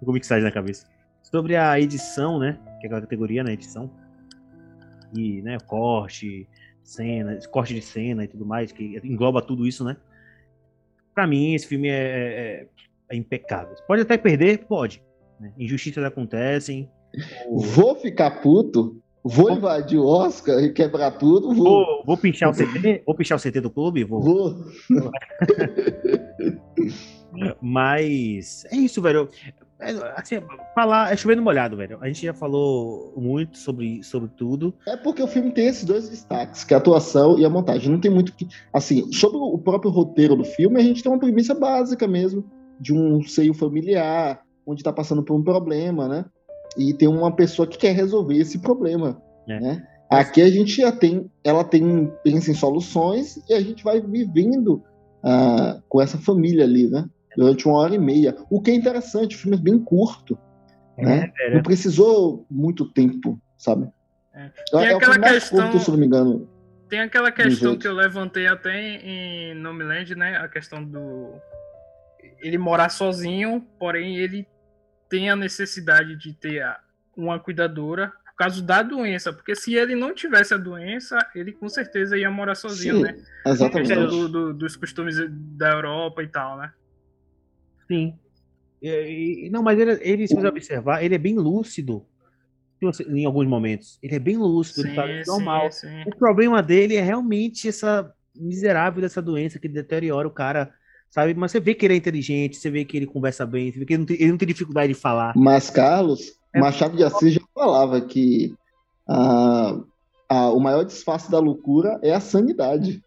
[0.00, 0.86] Tô com mixagem na cabeça.
[1.22, 2.58] Sobre a edição, né?
[2.80, 3.52] Que é aquela categoria, né?
[3.52, 3.88] Edição.
[5.14, 5.58] E, né?
[5.64, 6.48] Corte,
[6.82, 9.96] cena, corte de cena e tudo mais, que engloba tudo isso, né?
[11.14, 12.66] Pra mim, esse filme é, é,
[13.10, 13.74] é impecável.
[13.86, 14.64] Pode até perder?
[14.66, 15.02] Pode.
[15.40, 15.52] Né?
[15.58, 16.88] Injustiças acontecem
[17.50, 21.54] Vou ficar puto, vou invadir o Oscar e quebrar tudo.
[21.54, 23.02] Vou, vou, vou pinchar o CT?
[23.06, 24.02] Vou pinchar o CT do clube?
[24.04, 24.20] Vou.
[24.20, 24.56] vou.
[27.60, 29.28] Mas é isso, velho.
[29.82, 30.36] É, assim,
[30.74, 31.98] falar é chovendo molhado, velho.
[32.00, 34.74] A gente já falou muito sobre, sobre tudo.
[34.86, 37.90] É porque o filme tem esses dois destaques, que é a atuação e a montagem.
[37.90, 38.48] Não tem muito que.
[38.72, 42.44] Assim, sobre o próprio roteiro do filme, a gente tem uma premissa básica mesmo,
[42.80, 46.24] de um seio familiar, onde tá passando por um problema, né?
[46.76, 49.60] e tem uma pessoa que quer resolver esse problema, é.
[49.60, 49.86] né?
[50.10, 54.82] Aqui a gente já tem, ela tem pensa em soluções e a gente vai vivendo
[55.24, 57.06] uh, com essa família ali, né?
[57.36, 58.36] Durante uma hora e meia.
[58.50, 60.38] O que é interessante, o filme é bem curto.
[60.98, 61.32] Né?
[61.40, 63.88] É, Não precisou muito tempo, sabe?
[64.34, 64.44] É.
[64.44, 66.48] É, Tem é aquela questão- curto, se não me engano.
[66.88, 70.36] Tem aquela questão que eu levantei até em Nomeland, né?
[70.36, 71.30] A questão do.
[72.40, 74.46] Ele morar sozinho, porém ele
[75.08, 76.62] tem a necessidade de ter
[77.16, 79.32] uma cuidadora por causa da doença.
[79.32, 83.22] Porque se ele não tivesse a doença, ele com certeza ia morar sozinho, Sim, né?
[83.46, 83.88] A Exatamente.
[83.88, 86.72] questão do- do- dos costumes da Europa e tal, né?
[87.92, 88.14] Sim.
[88.80, 92.04] E- e- não, mas ele, ele, se você observar, ele é bem lúcido
[93.08, 93.98] em alguns momentos.
[94.02, 95.70] Ele é bem lúcido, ele tá normal.
[95.70, 96.02] sim, sim.
[96.06, 100.72] O problema dele é realmente essa miserável dessa doença que deteriora o cara,
[101.08, 101.32] sabe?
[101.34, 103.84] Mas você vê que ele é inteligente, você vê que ele conversa bem, você vê
[103.86, 105.32] que ele não tem, ele não tem dificuldade de falar.
[105.36, 106.58] Mas, Carlos, É.
[106.60, 108.52] Machado de Assis já falava que
[109.08, 109.78] ah,
[110.28, 113.00] ah, o maior disfarce da loucura é a sanidade.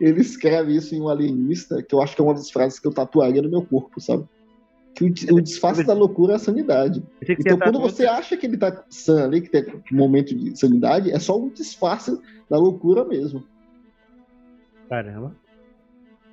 [0.00, 2.86] Ele escreve isso em um alienista, que eu acho que é uma das frases que
[2.86, 4.24] eu tatuaria no meu corpo, sabe?
[4.94, 7.02] Que o, o disfarce da loucura é a sanidade.
[7.28, 11.10] Então, quando você acha que ele tá sã ali, que tem um momento de sanidade,
[11.10, 13.44] é só um disfarce da loucura mesmo.
[14.88, 15.36] Caramba.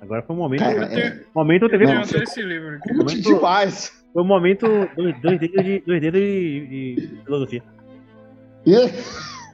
[0.00, 0.60] Agora foi um momento.
[0.60, 1.86] Cara, tenho, Momento TV.
[1.86, 2.92] Não, esse livro aqui.
[2.92, 3.92] Muito- demais!
[4.12, 4.66] Foi um momento.
[4.96, 6.66] Dois, dois dedos de, dois dedos de,
[6.96, 7.62] de filosofia.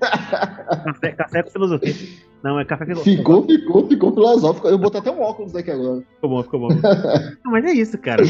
[0.01, 1.95] Café, café com filosofia.
[2.43, 3.17] Não, é café com filosofia.
[3.19, 4.69] Ficou, ficou, ficou filosófico.
[4.69, 6.03] Eu botar até um óculos daqui agora.
[6.15, 6.69] Ficou bom, ficou bom.
[7.45, 8.23] Não, mas é isso, cara.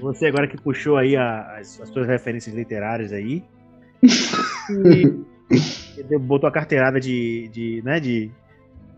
[0.00, 3.42] Você agora que puxou aí a- as, as suas referências literárias aí.
[6.08, 8.30] E, botou a carteirada de, de, né, de,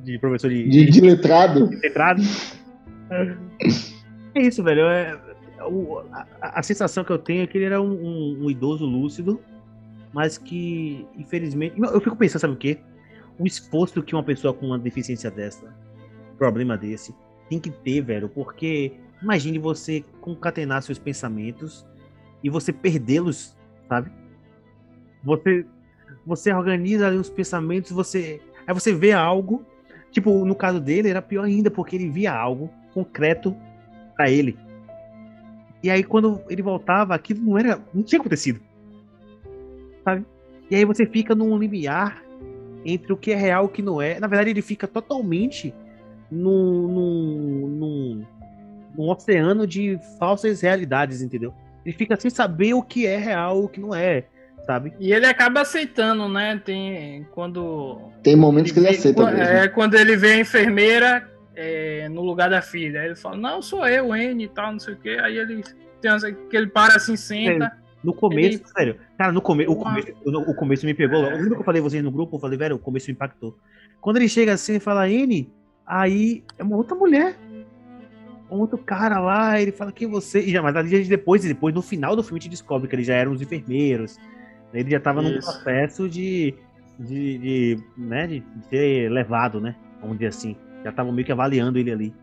[0.01, 1.67] de professor de, De, de letrado.
[1.69, 2.23] de letrado.
[4.35, 4.83] É isso, velho.
[4.83, 5.19] É,
[5.67, 8.85] o- a, a sensação que eu tenho é que ele era um, um- um idoso
[8.85, 9.41] lúcido,
[10.13, 11.75] mas que, infelizmente.
[11.81, 12.79] Eu fico pensando, sabe o quê?
[13.39, 15.75] O esforço que uma pessoa com uma deficiência dessa,
[16.39, 17.15] problema desse,
[17.49, 21.87] tem que ter, velho, porque imagine você concatenar seus pensamentos
[22.43, 23.57] e você perdê-los,
[23.89, 24.11] sabe?
[25.23, 25.67] Você,
[26.27, 28.41] você organiza ali os pensamentos, você.
[28.67, 29.65] Aí você vê algo.
[30.11, 33.57] Tipo, no caso dele era pior ainda, porque ele via algo concreto
[34.15, 34.57] pra ele.
[35.83, 37.81] E aí quando ele voltava, aquilo não era.
[37.93, 38.61] não tinha acontecido.
[40.05, 40.25] Sabe?
[40.71, 42.24] E aí você fica num limiar
[42.85, 44.19] entre o que é real e o que não é.
[44.21, 45.75] Na verdade, ele fica totalmente
[46.31, 48.27] num, num, num,
[48.97, 51.55] num oceano de falsas realidades, entendeu?
[51.85, 54.25] Ele fica sem saber o que é real e o que não é,
[54.67, 54.93] sabe?
[54.99, 56.61] E ele acaba aceitando, né?
[56.65, 59.45] Tem quando Tem momentos que ele vê- aceita quan- mesmo.
[59.55, 63.01] É, quando ele vê a enfermeira é, no lugar da filha.
[63.01, 65.19] Aí ele fala, não, sou eu, N e tal, não sei o quê.
[65.23, 65.63] Aí ele
[66.01, 66.13] tem
[66.51, 67.73] que ele para assim, senta.
[68.05, 68.97] No começo, Ele- sério.
[69.17, 69.67] Cara, no come...
[69.67, 71.23] o, começo, o, o começo me pegou.
[71.23, 72.37] Lembra que eu falei vocês no grupo?
[72.37, 73.57] Eu falei, velho, o começo me impactou.
[74.01, 75.51] Quando ele chega assim e fala, N,
[75.87, 77.37] aí é uma outra mulher.
[78.51, 80.41] Um outro cara lá, ele fala, quem é você?
[80.41, 83.07] E já, mas ali depois, depois, no final do filme, a gente descobre que eles
[83.07, 84.19] já eram os enfermeiros.
[84.73, 85.51] Ele já tava num Isso.
[85.51, 86.55] processo de,
[86.99, 89.75] de, de, né, de ser levado, né?
[90.01, 90.57] Vamos dizer assim.
[90.83, 92.15] Já estavam meio que avaliando ele ali.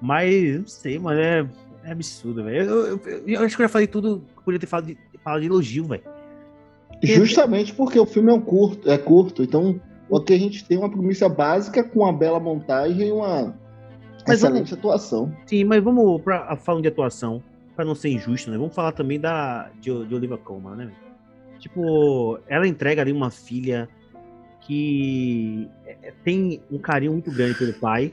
[0.00, 1.46] Mas, não sei, mano, é,
[1.84, 2.64] é absurdo, velho.
[2.64, 4.98] Eu, eu- eu- eu acho que eu já falei tudo que podia ter falado de,
[5.22, 6.02] falado de elogio, velho.
[7.02, 9.80] Justamente porque o filme é um curto, é curto, então
[10.14, 13.54] aqui a gente tem uma premissa básica com uma bela montagem e uma
[14.26, 15.34] Mas excelente atuação.
[15.46, 17.42] Sim, mas vamos pra, falando de atuação,
[17.74, 18.56] pra não ser injusto, né?
[18.58, 20.92] Vamos falar também da de, de Olivia Colman, né?
[21.58, 23.88] Tipo, ela entrega ali uma filha
[24.60, 28.12] que é, tem um carinho muito grande pelo pai,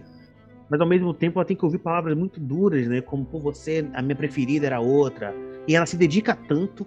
[0.69, 3.01] mas ao mesmo tempo ela tem que ouvir palavras muito duras, né?
[3.01, 5.33] Como, pô, você, a minha preferida era outra.
[5.67, 6.85] E ela se dedica tanto,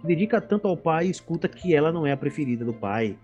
[0.00, 3.16] se dedica tanto ao pai e escuta que ela não é a preferida do pai.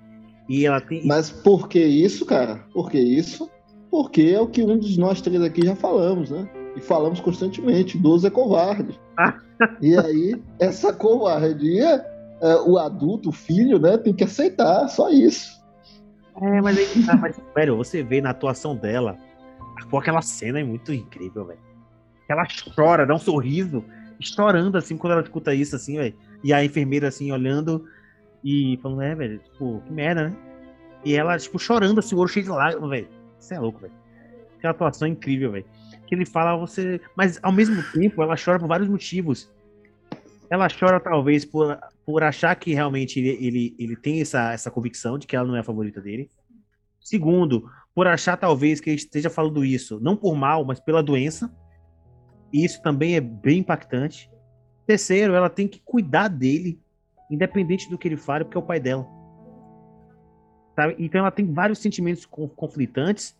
[0.48, 1.06] E ela tem.
[1.06, 2.64] Mas por que isso, cara?
[2.72, 3.50] Por que isso?
[3.90, 6.48] Porque é o que um dos nós três aqui já falamos, né?
[6.74, 8.98] E falamos constantemente, idoso é covarde.
[9.80, 12.04] E aí, essa covardia,
[12.40, 15.62] é, o adulto, o filho, né, tem que aceitar, só isso.
[16.40, 19.16] É, mas aí, ah, mas, você vê na atuação dela,
[19.86, 21.60] pô, aquela cena é muito incrível, velho.
[22.28, 23.84] Ela chora, dá um sorriso,
[24.20, 26.14] chorando assim quando ela escuta isso, assim, velho.
[26.42, 27.86] E a enfermeira, assim, olhando
[28.42, 30.36] e falando, é, velho, tipo, que merda, né?
[31.04, 33.08] E ela, tipo, chorando, assim, o olho cheio de lágrimas, velho.
[33.38, 33.92] Isso é louco, velho.
[34.58, 35.64] Aquela atuação é incrível, velho.
[36.06, 37.00] Que ele fala, você.
[37.16, 39.50] Mas ao mesmo tempo, ela chora por vários motivos.
[40.48, 45.18] Ela chora, talvez, por, por achar que realmente ele, ele, ele tem essa, essa convicção
[45.18, 46.30] de que ela não é a favorita dele.
[47.00, 51.54] Segundo, por achar talvez que esteja falando isso, não por mal, mas pela doença.
[52.52, 54.30] E isso também é bem impactante.
[54.86, 56.80] Terceiro, ela tem que cuidar dele,
[57.30, 59.06] independente do que ele fale, porque é o pai dela.
[60.74, 60.96] Sabe?
[60.98, 63.38] Então ela tem vários sentimentos con- conflitantes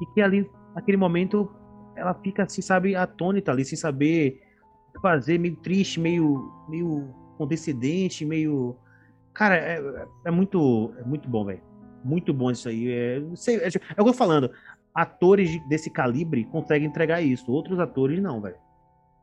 [0.00, 1.50] e que ali, naquele momento,
[1.96, 4.40] ela fica assim, sabe, atônita ali, sem saber
[5.00, 8.76] fazer meio triste, meio, meio condescendente, meio.
[9.32, 11.62] Cara, é, é muito, é muito bom, velho.
[12.04, 12.92] Muito bom isso aí.
[12.92, 14.50] É, sei, é, é o que eu tô falando.
[14.94, 17.50] Atores desse calibre conseguem entregar isso.
[17.50, 18.56] Outros atores não, velho.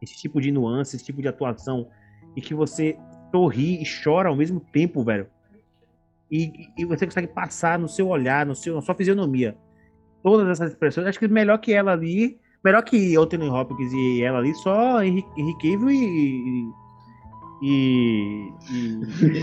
[0.01, 1.87] Esse tipo de nuance, esse tipo de atuação.
[2.35, 2.97] E que você
[3.31, 5.27] sorri e chora ao mesmo tempo, velho.
[6.31, 9.55] E, e você consegue passar no seu olhar, no seu, na sua fisionomia.
[10.23, 11.05] Todas essas expressões.
[11.05, 12.39] Acho que melhor que ela ali.
[12.63, 15.23] Melhor que Anthony Hopkins e ela ali, só Henry
[15.59, 16.71] Cavill e,
[17.63, 17.63] e.
[17.63, 18.53] e,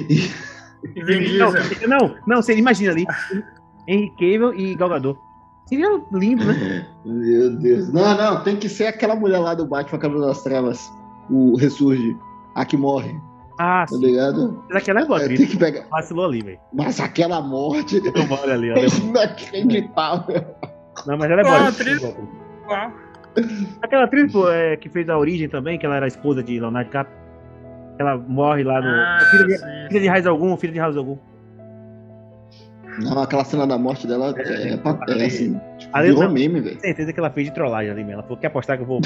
[0.09, 0.31] e
[1.39, 1.53] não,
[1.89, 3.07] não, não, você imagina ali.
[3.87, 5.17] Henry Cavill e Galgador.
[5.67, 6.87] Seria lindo, né?
[7.05, 7.93] Meu Deus.
[7.93, 10.91] Não, não, tem que ser aquela mulher lá do Batman Cabelo das Trevas.
[11.31, 12.17] O Ressurge.
[12.55, 13.15] A que morre.
[13.59, 14.07] Ah, tá sim.
[14.07, 14.65] ligado?
[14.69, 15.85] Mas aquela é boa, é, tem que pegar.
[15.91, 16.59] Vacilou ali, velho.
[16.73, 18.01] Mas aquela morte.
[18.01, 20.45] Eu ali, é inacreditável.
[21.07, 21.69] Não, mas ela é boa.
[21.69, 22.17] Atriz...
[23.83, 26.87] Aquela atriz pô, é, que fez a origem também, que ela era esposa de Leonardo
[26.87, 27.28] DiCaprio.
[27.99, 28.89] Ela morre lá no.
[28.89, 31.17] Ah, filha, de, filha de raiz algum, filha de raiz algum.
[33.01, 35.61] Não, aquela cena da morte dela é, é, é, é assim.
[35.93, 36.81] Ali, virou não, meme, velho.
[36.81, 38.15] certeza que ela fez de trollagem ali mesmo.
[38.15, 39.01] Ela falou: quer apostar que eu vou.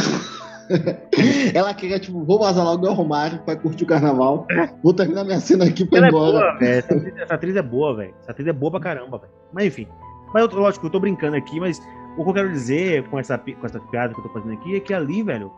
[1.54, 4.46] ela queria, tipo, vou vazar logo o Romário pra curtir o carnaval.
[4.82, 6.38] Vou terminar minha cena aqui pra ir embora.
[6.38, 8.14] É boa, essa, essa, atriz é boa, velho.
[8.22, 9.32] Essa atriz é boa pra caramba, velho.
[9.52, 9.86] Mas enfim.
[10.32, 11.78] Mas eu, lógico, eu tô brincando aqui, mas
[12.16, 14.76] o que eu quero dizer com essa, com essa piada que eu tô fazendo aqui
[14.76, 15.52] é que ali, velho,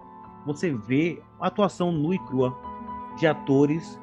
[0.44, 2.56] você vê a atuação nua e crua
[3.16, 4.00] de atores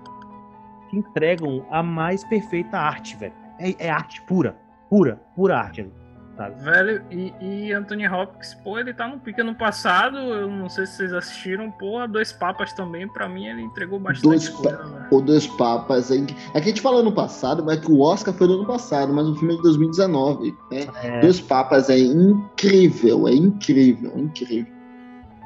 [0.89, 3.33] que entregam a mais perfeita arte, velho.
[3.59, 4.57] É, é arte pura,
[4.89, 5.89] pura, pura arte.
[6.35, 6.63] Sabe?
[6.63, 10.17] Velho, e, e Anthony Hopkins, pô, ele tá no pique no passado.
[10.17, 14.23] Eu não sei se vocês assistiram, pô, Dois Papas também, pra mim ele entregou bastante
[14.23, 14.77] dois coisa.
[14.77, 17.99] Pa o Dois Papas, é, é que a gente falou no passado, mas que o
[17.99, 20.57] Oscar foi no ano passado, mas o filme é de 2019.
[20.71, 20.87] Né?
[21.03, 21.19] É.
[21.19, 24.73] Dois Papas é incrível, é incrível, é incrível.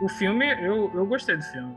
[0.01, 1.75] O filme, eu, eu gostei do filme.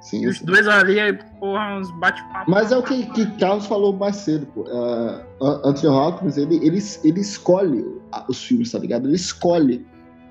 [0.00, 0.46] Sim, e os sim.
[0.46, 0.96] dois ali,
[1.38, 2.50] porra, uns bate-papo.
[2.50, 4.62] Mas é o que, que Carlos falou mais cedo, pô.
[4.62, 5.22] Uh,
[5.64, 7.84] Anthony Hopkins, ele, ele, ele escolhe
[8.28, 9.06] os filmes, tá ligado?
[9.06, 9.86] Ele escolhe.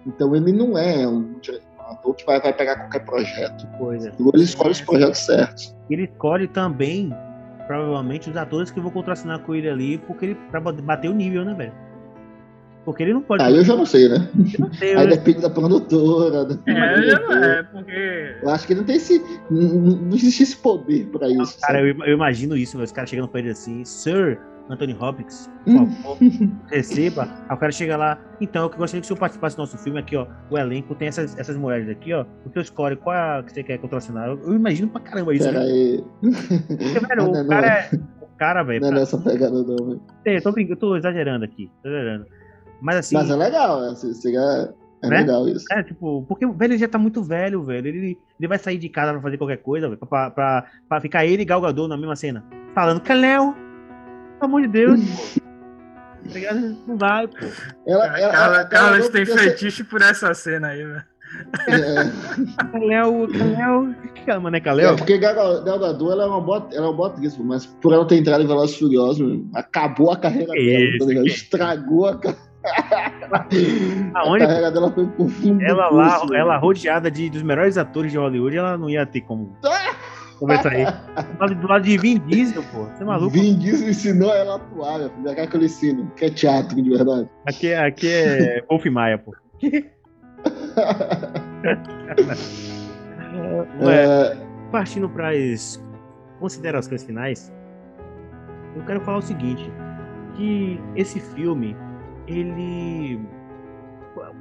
[0.08, 1.36] Então ele não é um,
[1.92, 3.68] ator que vai, vai pegar qualquer projeto.
[3.78, 4.10] Coisa.
[4.10, 5.76] Então, ele escolhe os projetos certos.
[5.90, 7.14] Ele escolhe também,
[7.68, 11.44] provavelmente, os atores que vão contracenar com ele ali, porque ele, pra bater o nível,
[11.46, 11.74] né, velho?
[12.86, 13.44] Porque ele não pode.
[13.44, 14.30] Aí eu já não sei, né?
[14.58, 16.48] Não sei, Aí depende da produtora.
[16.66, 18.36] é, eu não é, porque.
[18.42, 19.22] Eu acho que não tem esse.
[19.52, 21.60] Não, existe esse poder pra isso.
[21.62, 25.74] Cara, eu, eu, imagino isso, os caras chegando pra ele assim, Sir, Anthony Hopkins, por
[25.74, 25.92] hum.
[25.92, 26.18] favor,
[26.72, 27.28] receba.
[27.50, 30.00] Aí o cara chega lá, então, eu gostaria que o senhor participasse do nosso filme
[30.00, 30.28] aqui, ó.
[30.50, 32.26] O elenco tem essas, essas mulheres aqui, ó.
[32.46, 34.30] O teu escolhe qual é a que você quer contracenar.
[34.30, 35.46] Eu, eu imagino pra caramba isso.
[35.46, 36.04] Pera aí.
[36.22, 37.90] Porque, velho, o cara é.
[38.22, 38.82] O cara, velho.
[38.82, 40.02] Não é nessa pegada, não, velho.
[40.26, 42.39] Eu tô, eu tô exagerando aqui, tô exagerando.
[42.82, 43.16] Mas assim.
[43.16, 44.70] Mas é legal, é, é,
[45.02, 45.18] é né?
[45.20, 45.66] legal isso.
[45.72, 47.88] É, tipo, porque o velho já tá muito velho, velho.
[47.88, 51.26] Ele, ele vai sair de casa pra fazer qualquer coisa, velho, pra, pra, pra ficar
[51.26, 52.44] ele e Galgador na mesma cena.
[52.74, 53.54] Falando, Caléu,
[54.40, 55.50] pelo amor de Deus, pô.
[56.30, 56.54] Tá
[56.86, 57.38] Não vai, pô.
[57.88, 61.04] Ela, ela, Carla, Carlos tem fetiche por essa cena aí, velho.
[61.68, 62.70] É.
[62.72, 63.24] Caléo.
[63.24, 64.56] O que é, mano?
[64.56, 64.94] É Caléu?
[64.94, 67.94] É, porque Gal Gadot ela é uma boa, ela é uma boa atriz, mas por
[67.94, 71.28] ela ter entrado em Velozes Furiosos, acabou a carreira dela, tá ligado?
[71.28, 72.49] Estragou a carreira.
[74.16, 74.44] Aonde?
[74.44, 78.18] A carreira dela foi pro fundo ela lá, ela rodeada de, dos melhores atores de
[78.18, 79.56] Hollywood, ela não ia ter como
[80.40, 80.86] conversar aí.
[80.86, 82.86] Do lado, do lado de Vin Diesel, pô.
[82.86, 83.30] Você é maluco?
[83.30, 85.30] Vin Diesel ensinou ela a atuar, meu filho.
[85.30, 87.30] Aqui é que eu ensino, que é teatro de verdade.
[87.46, 89.36] Aqui, é, aqui é Wolf Maia, pô.
[93.82, 94.38] Ué,
[94.72, 95.84] partindo para as
[96.40, 97.52] considerações finais,
[98.76, 99.70] eu quero falar o seguinte,
[100.36, 101.76] que esse filme
[102.30, 103.20] ele.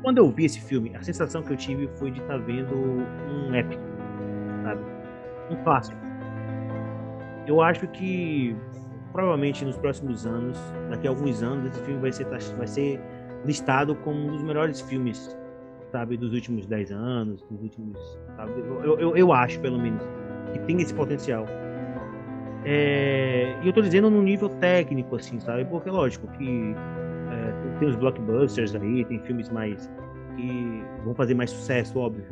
[0.03, 2.75] Quando eu vi esse filme, a sensação que eu tive foi de estar tá vendo
[2.75, 3.83] um épico,
[4.63, 4.81] sabe?
[5.51, 5.99] Um clássico.
[7.47, 8.55] Eu acho que
[9.13, 10.59] provavelmente nos próximos anos,
[10.91, 12.27] daqui a alguns anos, esse filme vai ser,
[12.57, 13.01] vai ser
[13.45, 15.37] listado como um dos melhores filmes,
[15.91, 17.99] sabe, dos últimos 10 anos, dos últimos.
[18.37, 18.53] Sabe?
[18.61, 20.03] Eu, eu, eu acho, pelo menos,
[20.53, 21.47] que tem esse potencial.
[22.65, 25.65] É, e eu tô dizendo num nível técnico, assim, sabe?
[25.65, 26.75] Porque, lógico, que
[27.79, 29.89] tem os blockbusters aí, tem filmes mais
[30.37, 32.25] que vão fazer mais sucesso, óbvio.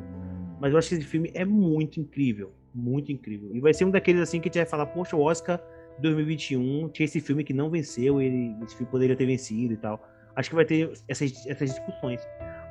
[0.60, 3.54] Mas eu acho que esse filme é muito incrível, muito incrível.
[3.54, 5.60] E vai ser um daqueles assim que a gente vai falar, poxa, o Oscar
[6.00, 10.00] 2021 tinha esse filme que não venceu, ele esse filme poderia ter vencido e tal.
[10.34, 12.20] Acho que vai ter essas, essas discussões,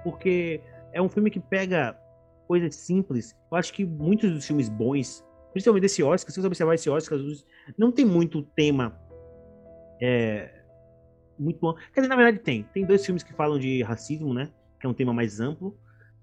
[0.03, 0.61] porque
[0.93, 1.97] é um filme que pega
[2.47, 3.35] coisas simples.
[3.51, 7.19] Eu acho que muitos dos filmes bons, principalmente esse Oscar, se você observar esse Oscar,
[7.77, 8.99] não tem muito tema
[10.01, 10.54] é,
[11.37, 11.73] muito bom.
[11.93, 12.63] Quer dizer, na verdade tem.
[12.73, 14.49] Tem dois filmes que falam de racismo, né?
[14.79, 15.77] Que é um tema mais amplo.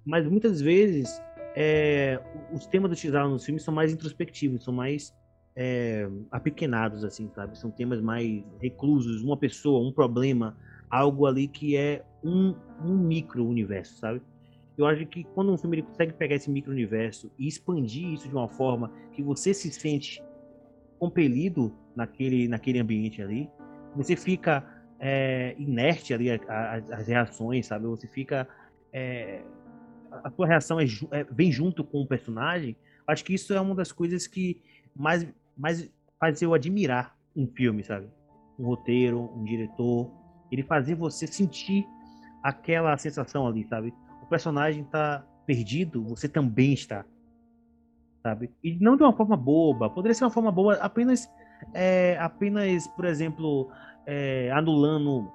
[0.05, 1.23] Mas muitas vezes
[1.55, 2.21] é,
[2.53, 5.15] os temas do X nos filmes são mais introspectivos, são mais
[5.55, 7.59] é, apequenados, assim, sabe?
[7.59, 10.57] São temas mais reclusos, uma pessoa, um problema,
[10.91, 12.55] algo ali que é um,
[12.85, 14.23] um micro-universo, sabe?
[14.77, 18.35] Eu acho que quando um filme ele consegue pegar esse micro-universo e expandir isso de
[18.35, 20.23] uma forma que você se sente
[20.99, 23.51] compelido naquele, naquele ambiente ali,
[23.95, 24.65] você fica
[25.05, 27.87] é, inerte ali às reações, sabe?
[27.87, 28.47] Você fica.
[28.93, 29.43] É,
[30.23, 32.77] a sua reação é, é, vem junto com o personagem.
[33.05, 34.63] Acho que isso é uma das coisas que
[34.95, 35.27] mais,
[35.59, 35.91] mais
[36.21, 38.07] faz eu admirar um filme, sabe?
[38.57, 40.09] Um roteiro, um diretor.
[40.53, 41.85] Ele fazer você sentir
[42.41, 43.93] aquela sensação ali, sabe?
[44.23, 47.05] O personagem tá perdido, você também está.
[48.23, 48.53] Sabe?
[48.63, 49.91] E não de uma forma boba.
[49.91, 51.29] Poderia ser uma forma boa apenas,
[51.75, 53.69] é, apenas por exemplo,
[54.07, 55.31] é, anulando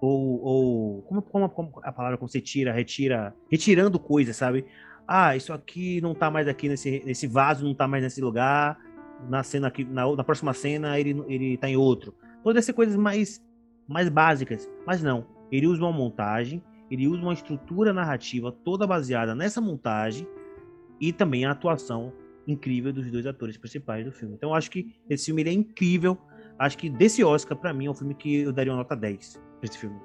[0.00, 4.64] ou, ou como, como, como, a palavra como você tira, retira, retirando coisas, sabe?
[5.06, 8.78] Ah, isso aqui não tá mais aqui nesse, nesse vaso, não tá mais nesse lugar.
[9.28, 12.14] Na cena aqui, na, na próxima cena ele, ele tá em outro.
[12.42, 13.40] Poderia ser coisas mais,
[13.86, 15.24] mais básicas, mas não.
[15.52, 20.26] Ele usa uma montagem, ele usa uma estrutura narrativa toda baseada nessa montagem
[21.00, 22.12] e também a atuação
[22.46, 24.34] incrível dos dois atores principais do filme.
[24.34, 26.18] Então eu acho que esse filme é incrível
[26.62, 29.34] Acho que desse Oscar, para mim, é um filme que eu daria uma nota 10
[29.34, 30.00] pra esse filme.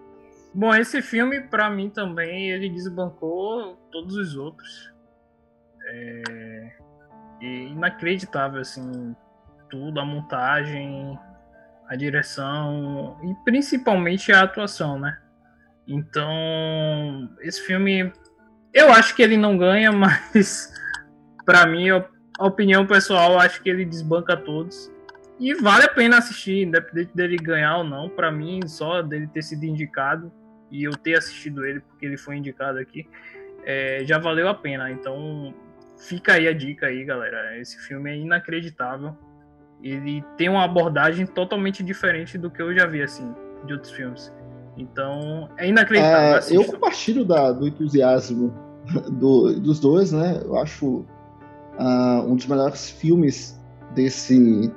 [0.56, 4.92] Bom, esse filme, para mim também, ele desbancou todos os outros.
[5.88, 6.72] É...
[7.40, 9.16] inacreditável, assim,
[9.70, 11.18] tudo, a montagem,
[11.88, 15.16] a direção e principalmente a atuação, né?
[15.88, 18.12] Então, esse filme,
[18.74, 20.74] eu acho que ele não ganha, mas
[21.46, 22.04] para mim, a
[22.40, 24.92] opinião pessoal, acho que ele desbanca todos.
[25.40, 28.10] E vale a pena assistir, independente dele ganhar ou não.
[28.10, 30.32] Para mim, só dele ter sido indicado
[30.72, 33.08] e eu ter assistido ele porque ele foi indicado aqui,
[33.64, 34.92] é, já valeu a pena.
[34.92, 35.54] Então,
[35.98, 37.58] fica aí a dica aí, galera.
[37.58, 39.16] Esse filme é inacreditável.
[39.82, 43.32] Ele tem uma abordagem totalmente diferente do que eu já vi assim
[43.66, 44.34] de outros filmes.
[44.76, 46.58] Então, é inacreditável.
[46.58, 48.54] É, eu compartilho da, do entusiasmo
[49.12, 50.42] do, dos dois, né?
[50.44, 51.06] Eu acho
[51.78, 53.60] uh, um dos melhores filmes
[53.94, 54.72] desse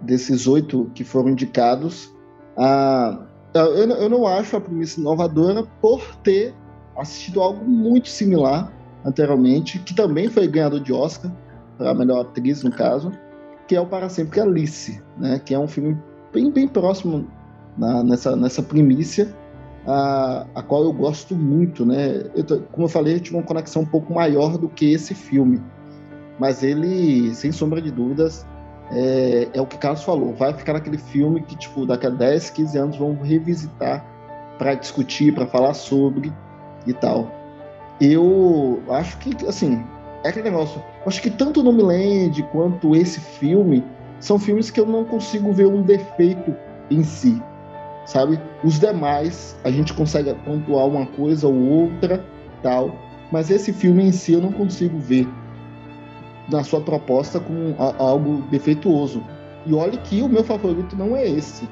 [0.00, 2.12] desses oito que foram indicados,
[2.56, 3.20] ah,
[3.54, 6.54] eu, eu não acho a premissa inovadora por ter
[6.96, 8.72] assistido algo muito similar
[9.04, 11.30] anteriormente, que também foi ganhador de Oscar,
[11.76, 13.12] para a melhor atriz, no caso,
[13.66, 15.96] que é o Para Sempre Alice, né, que é um filme
[16.32, 17.26] bem, bem próximo
[17.76, 19.32] na, nessa, nessa primícia,
[19.86, 21.86] a, a qual eu gosto muito.
[21.86, 22.24] Né?
[22.34, 25.62] Eu, como eu falei, eu tive uma conexão um pouco maior do que esse filme,
[26.38, 28.44] mas ele, sem sombra de dúvidas,
[28.90, 32.50] é, é o que Carlos falou, vai ficar naquele filme que, tipo, daqui a 10,
[32.50, 34.04] 15 anos vão revisitar
[34.58, 36.32] para discutir, para falar sobre
[36.86, 37.30] e tal.
[38.00, 39.84] Eu acho que, assim,
[40.24, 40.82] é aquele negócio.
[41.06, 43.84] Acho que tanto Nomeland quanto esse filme
[44.20, 46.54] são filmes que eu não consigo ver um defeito
[46.90, 47.40] em si,
[48.06, 48.40] sabe?
[48.64, 52.24] Os demais a gente consegue pontuar uma coisa ou outra,
[52.62, 52.94] tal,
[53.30, 55.28] mas esse filme em si eu não consigo ver
[56.50, 59.22] na sua proposta com algo defeituoso.
[59.66, 61.68] E olhe que o meu favorito não é esse.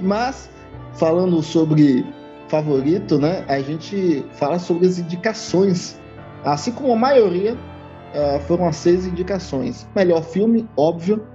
[0.00, 0.50] Mas,
[0.94, 2.04] falando sobre
[2.48, 6.00] favorito, né, a gente fala sobre as indicações.
[6.44, 9.86] Assim como a maioria, uh, foram as seis indicações.
[9.94, 11.26] Melhor filme, óbvio,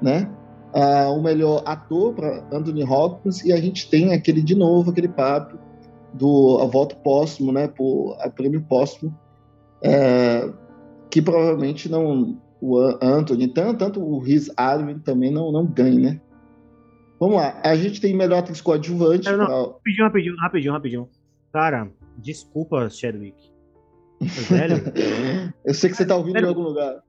[0.00, 0.28] né?
[0.74, 5.08] Uh, o melhor ator para Anthony Hopkins e a gente tem aquele de novo aquele
[5.08, 5.58] papo
[6.14, 9.12] do a voto póstumo, né, por a prêmio póstumo
[9.82, 10.48] é,
[11.10, 16.20] que provavelmente não o Anthony, tanto, tanto o Riz Ahmed também não, não ganha, né?
[17.18, 19.28] Vamos lá, a gente tem melhor atriz coadjuvante.
[19.30, 19.56] Não, não, pra...
[19.56, 21.08] Rapidinho, rapidinho, rapidinho, rapidinho.
[21.52, 23.36] Cara, desculpa, Chadwick.
[24.20, 24.74] Velho.
[25.64, 27.02] eu sei que você tá ouvindo em algum lugar.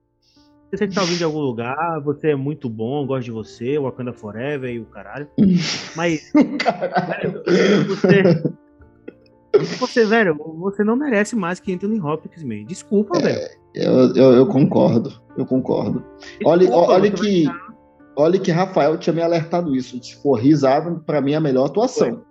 [0.72, 3.78] Eu sei que tá ouvindo em algum lugar, você é muito bom, gosto de você,
[3.78, 5.30] Wakanda Forever e o caralho.
[5.96, 6.32] Mas.
[6.60, 7.44] caralho.
[7.46, 8.44] Velho, você,
[9.78, 12.66] você, velho, você não merece mais que Anthony Hopkins, meio.
[12.66, 13.61] Desculpa, é, velho.
[13.74, 16.04] Eu, eu, eu, concordo, eu concordo.
[16.46, 17.46] Olha, olha que.
[18.16, 20.02] Olha que Rafael tinha me alertado isso.
[20.04, 22.10] Se for risado, pra mim é a melhor atuação.
[22.10, 22.22] Foi.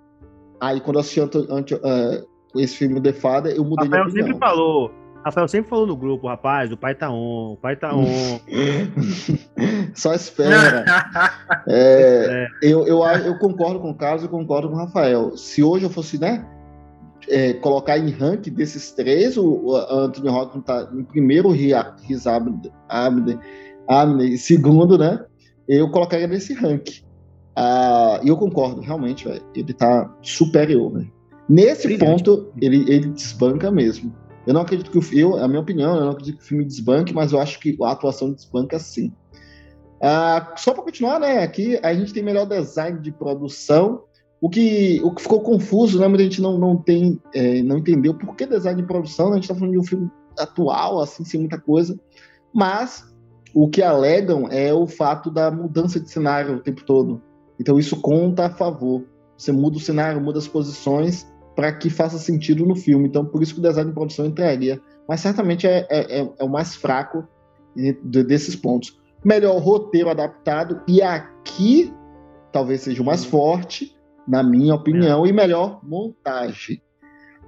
[0.61, 4.27] Aí quando eu assisti anti, uh, esse filme The Father, eu mudei Rafael de opinião.
[4.27, 4.91] sempre falou.
[5.25, 8.41] Rafael sempre falou no grupo, rapaz, o pai tá on, o pai tá on.
[9.95, 10.85] Só espera.
[11.69, 12.71] é, é.
[12.71, 15.37] Eu, eu, eu concordo com o Carlos e concordo com o Rafael.
[15.37, 16.47] Se hoje eu fosse, né?
[17.31, 22.73] É, colocar em ranking desses três, o, o Anthony Hopkins está em primeiro, Riz Abner,
[22.89, 25.25] Abner, em segundo, né?
[25.69, 27.03] Eu colocaria nesse ranking.
[27.57, 30.93] Ah, e eu concordo, realmente, véio, ele está superior.
[30.93, 31.13] Véio.
[31.49, 32.25] Nesse Brilhante.
[32.25, 34.15] ponto, ele, ele desbanca mesmo.
[34.47, 36.65] Eu não acredito que o eu, a minha opinião, eu não acredito que o filme
[36.65, 39.13] desbanque, mas eu acho que a atuação desbanca sim.
[40.03, 41.43] Ah, só para continuar, né?
[41.43, 44.05] Aqui a gente tem melhor design de produção.
[44.41, 46.09] O que, o que ficou confuso, né?
[46.09, 49.27] Muita gente não, não tem, é, não entendeu por que design de produção.
[49.27, 49.33] Né?
[49.33, 51.99] A gente está falando de um filme atual, assim, sem muita coisa.
[52.53, 53.05] Mas
[53.55, 57.21] o que alegam é o fato da mudança de cenário o tempo todo.
[57.59, 59.05] Então isso conta a favor.
[59.37, 63.09] Você muda o cenário, muda as posições para que faça sentido no filme.
[63.09, 64.81] Então por isso que o design de produção entraria.
[65.07, 67.25] Mas certamente é, é, é, é o mais fraco
[68.03, 71.93] desses pontos melhor roteiro adaptado, e aqui
[72.53, 73.95] talvez seja o mais forte,
[74.27, 75.29] na minha opinião, é.
[75.29, 76.83] e melhor montagem.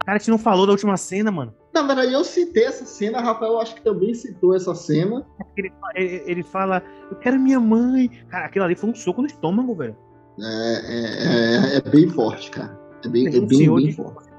[0.04, 1.54] Cara, a gente não falou da última cena, mano.
[1.72, 5.24] Na verdade, eu citei essa cena, Rafael acho que também citou essa cena.
[5.56, 8.10] Ele, ele, ele fala, eu quero minha mãe.
[8.28, 9.96] Cara, aquilo ali foi um soco no estômago, velho.
[10.40, 12.78] É, é, é, é bem forte, cara.
[13.04, 14.30] É bem, é bem, bem de, forte.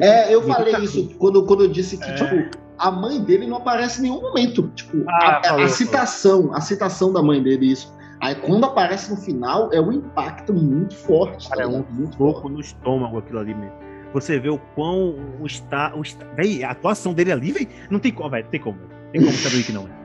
[0.00, 2.14] É, eu falei isso quando, quando eu disse que, é.
[2.14, 4.68] tipo, a mãe dele não aparece em nenhum momento.
[4.74, 7.94] Tipo, ah, a, a, citação, a citação da mãe dele, isso.
[8.20, 11.48] Aí quando aparece no final, é um impacto muito forte.
[11.48, 13.74] Cara, tá é um muito pouco no estômago aquilo ali mesmo.
[14.12, 15.94] Você vê o quão o está.
[15.94, 18.46] O está véi, a atuação dele ali, velho, não tem como, velho.
[18.50, 18.78] Tem como,
[19.12, 20.00] Tem como saber que não é.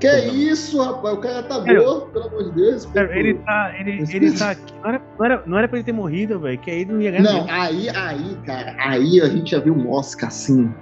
[0.00, 1.18] Que é isso, rapaz?
[1.18, 2.88] O cara tá morto, pelo amor de Deus.
[2.94, 3.74] ele tá.
[3.78, 4.72] Ele, ele tá aqui.
[4.80, 6.56] Não era, não, era, não era pra ele ter morrido, velho.
[6.58, 7.24] Que aí ele não ia ganhar.
[7.24, 7.50] Não, mesmo.
[7.50, 10.72] aí, aí, cara, aí a gente já viu um Oscar assim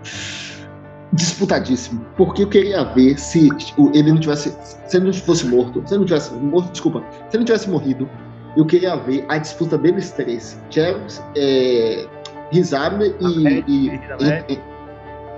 [1.13, 3.49] disputadíssimo, porque eu queria ver se
[3.95, 7.37] ele não tivesse, se ele não fosse morto, se ele não tivesse morto, desculpa, se
[7.37, 8.09] ele não tivesse morrido,
[8.57, 12.07] eu queria ver a disputa deles três, Charles, é,
[12.51, 14.01] Rizame e, e,
[14.49, 14.61] e,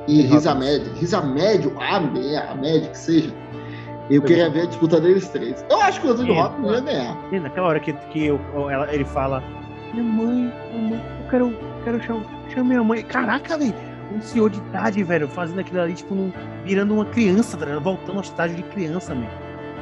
[0.06, 2.00] e Rizamed, Rizamed, a
[2.54, 3.34] Med, que seja,
[4.10, 5.64] eu queria ver a disputa deles três.
[5.68, 7.16] Eu acho que o Antônio Hopkins ia ganhar.
[7.42, 8.40] Naquela hora que, que eu,
[8.70, 9.42] ela, ele fala,
[9.92, 13.02] minha mãe, minha mãe, eu quero, quero chamar, chamar minha mãe.
[13.02, 13.74] Caraca, velho,
[14.12, 16.32] um senhor de idade, velho, fazendo aquilo ali, tipo, num,
[16.64, 19.30] virando uma criança, tá voltando ao estágio de criança, mesmo.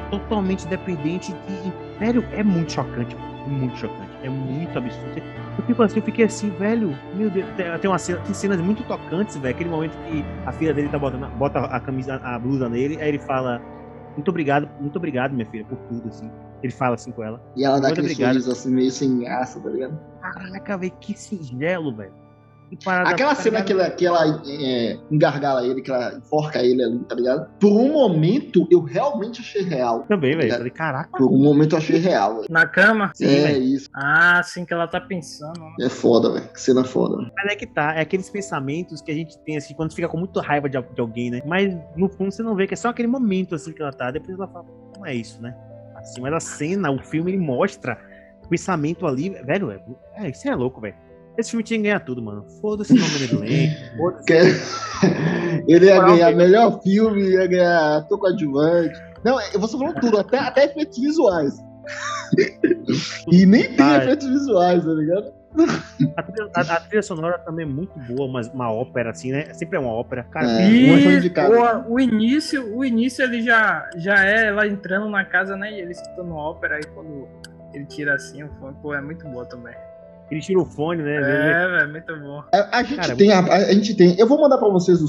[0.09, 1.99] Totalmente dependente de.
[1.99, 3.15] Velho, é muito chocante,
[3.47, 4.07] muito chocante.
[4.23, 5.21] É muito absurdo.
[5.57, 7.47] Eu fico assim, eu fiquei assim, velho, meu Deus,
[7.81, 9.53] tem, uma cena, tem cenas muito tocantes, velho.
[9.53, 13.09] Aquele momento que a filha dele tá botando, bota a camisa, a blusa nele, aí
[13.09, 13.61] ele fala.
[14.15, 16.31] Muito obrigado, muito obrigado, minha filha, por tudo, assim.
[16.63, 17.39] Ele fala assim com ela.
[17.55, 19.99] E ela dá aquele sorriso assim, meio sem graça, tá ligado?
[20.21, 22.26] Caraca, velho, que singelo, velho.
[22.85, 27.15] Aquela cena que ela, que ela é, engargala ele, que ela enforca ele ali, tá
[27.15, 27.49] ligado?
[27.59, 30.03] Por um momento, eu realmente achei real.
[30.07, 30.53] Também, tá velho.
[30.53, 31.17] Falei, caraca.
[31.17, 32.37] Por um momento eu achei real.
[32.37, 32.47] Véio.
[32.49, 33.11] Na cama?
[33.15, 33.63] Sim, é, véio.
[33.63, 33.89] isso.
[33.95, 35.59] Ah, sim, que ela tá pensando.
[35.59, 35.85] Né?
[35.85, 36.47] É foda, velho.
[36.49, 37.17] Que cena foda.
[37.17, 37.31] Véio.
[37.35, 37.93] Mas é que tá.
[37.95, 41.01] É aqueles pensamentos que a gente tem, assim, quando fica com muita raiva de, de
[41.01, 41.41] alguém, né?
[41.45, 44.11] Mas no fundo você não vê que é só aquele momento, assim, que ela tá.
[44.11, 44.65] Depois ela fala,
[44.97, 45.55] não é isso, né?
[45.95, 47.97] Assim, mas a cena, o filme, ele mostra
[48.43, 49.81] o pensamento ali, velho, é,
[50.15, 50.95] é isso é louco, velho.
[51.37, 52.45] Esse filme tinha que ganhar tudo, mano.
[52.61, 54.15] Foda-se o nome do elenco.
[55.67, 58.99] Ele ia ganhar melhor filme, ia ganhar ator coadjuvante.
[59.23, 61.53] Não, você falou tudo, até, até efeitos visuais.
[63.31, 65.33] e nem tem ah, efeitos visuais, tá ligado?
[66.15, 69.53] A trilha, a, a trilha, sonora também é muito boa, mas uma ópera, assim, né?
[69.53, 70.23] Sempre é uma ópera.
[70.23, 71.07] Cara, é, e
[71.87, 75.71] o, o, início, o início ele já, já é ela entrando na casa, né?
[75.71, 77.27] E ele escutando ópera, aí quando
[77.73, 79.73] ele tira assim o fone, pô, é muito boa também.
[80.29, 81.15] Ele tira o fone, né?
[81.15, 82.43] É, velho, muito bom.
[82.53, 84.15] A, a gente Cara, tem, a, a, gente tem.
[84.19, 84.99] Eu vou mandar para vocês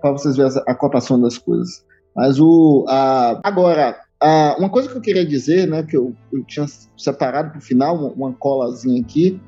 [0.00, 1.84] para vocês verem a cotação das coisas.
[2.14, 6.44] Mas o a, agora a, uma coisa que eu queria dizer, né, que eu, eu
[6.44, 6.66] tinha
[6.96, 9.40] separado para o final uma, uma, colazinha aqui,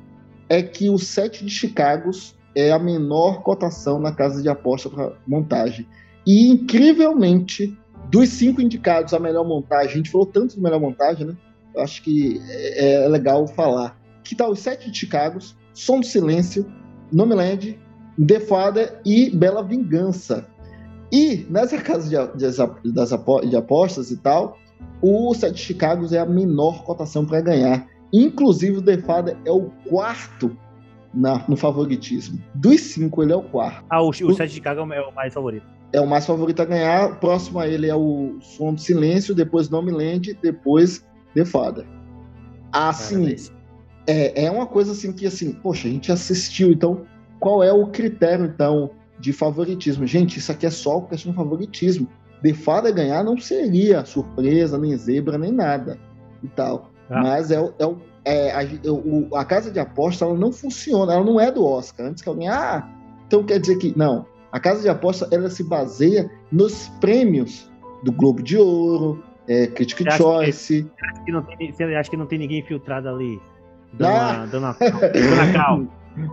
[0.49, 2.09] é que o set de Chicago
[2.55, 5.87] é a menor cotação na casa de aposta para montagem.
[6.25, 7.77] E incrivelmente,
[8.09, 11.37] dos cinco indicados a melhor montagem, a gente falou tanto de melhor montagem, né?
[11.75, 13.95] Eu acho que é, é legal falar
[14.27, 15.39] que tá os Sete de Chicago,
[15.73, 16.65] Som do Silêncio,
[17.11, 17.79] Nomeland,
[18.25, 20.47] The Father e Bela Vingança.
[21.11, 23.09] E nessa casa de, de, das,
[23.49, 24.57] de apostas e tal,
[25.01, 27.87] o Sete de Chicago é a menor cotação para ganhar.
[28.11, 30.55] Inclusive o The Father é o quarto
[31.13, 32.41] na, no favoritismo.
[32.53, 33.85] Dos cinco, ele é o quarto.
[33.89, 35.65] Ah, o, o, o Sete de Chicago é o mais favorito.
[35.93, 37.17] É o mais favorito a ganhar.
[37.19, 41.85] Próximo a ele é o Som do Silêncio, depois Nomeland, depois The Father.
[42.73, 43.35] Assim,
[44.07, 47.05] é, é uma coisa assim que, assim, poxa, a gente assistiu, então
[47.39, 50.07] qual é o critério, então, de favoritismo?
[50.07, 52.07] Gente, isso aqui é só questão de favoritismo.
[52.41, 55.99] De Fada ganhar não seria surpresa, nem zebra, nem nada
[56.43, 56.91] e tal.
[57.09, 57.21] Ah.
[57.21, 57.89] Mas é, é,
[58.25, 62.07] é a, a, casa de aposta ela não funciona, ela não é do Oscar.
[62.07, 62.87] Antes que alguém, ah,
[63.25, 63.97] então quer dizer que.
[63.97, 64.25] Não.
[64.51, 67.69] A casa de aposta ela se baseia nos prêmios
[68.03, 70.83] do Globo de Ouro, é, Critic Choice.
[70.83, 73.39] Que, acho, que não tem, acho que não tem ninguém filtrado ali
[73.97, 74.45] Dona, Ah.
[74.45, 75.83] dona, dona Cal.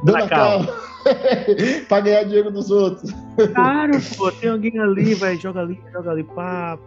[0.05, 0.65] Dona Cal.
[0.65, 0.75] Cal.
[1.89, 3.11] pra ganhar dinheiro dos outros.
[3.55, 6.79] Claro, pô, tem alguém ali, vai, joga ali, joga ali, pá.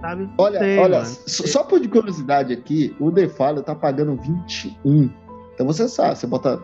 [0.00, 0.28] Sabe?
[0.38, 1.10] Olha, sei, olha, mano.
[1.26, 5.10] só por de curiosidade aqui, o Defalho tá pagando 21.
[5.54, 6.60] Então você sabe, você bota.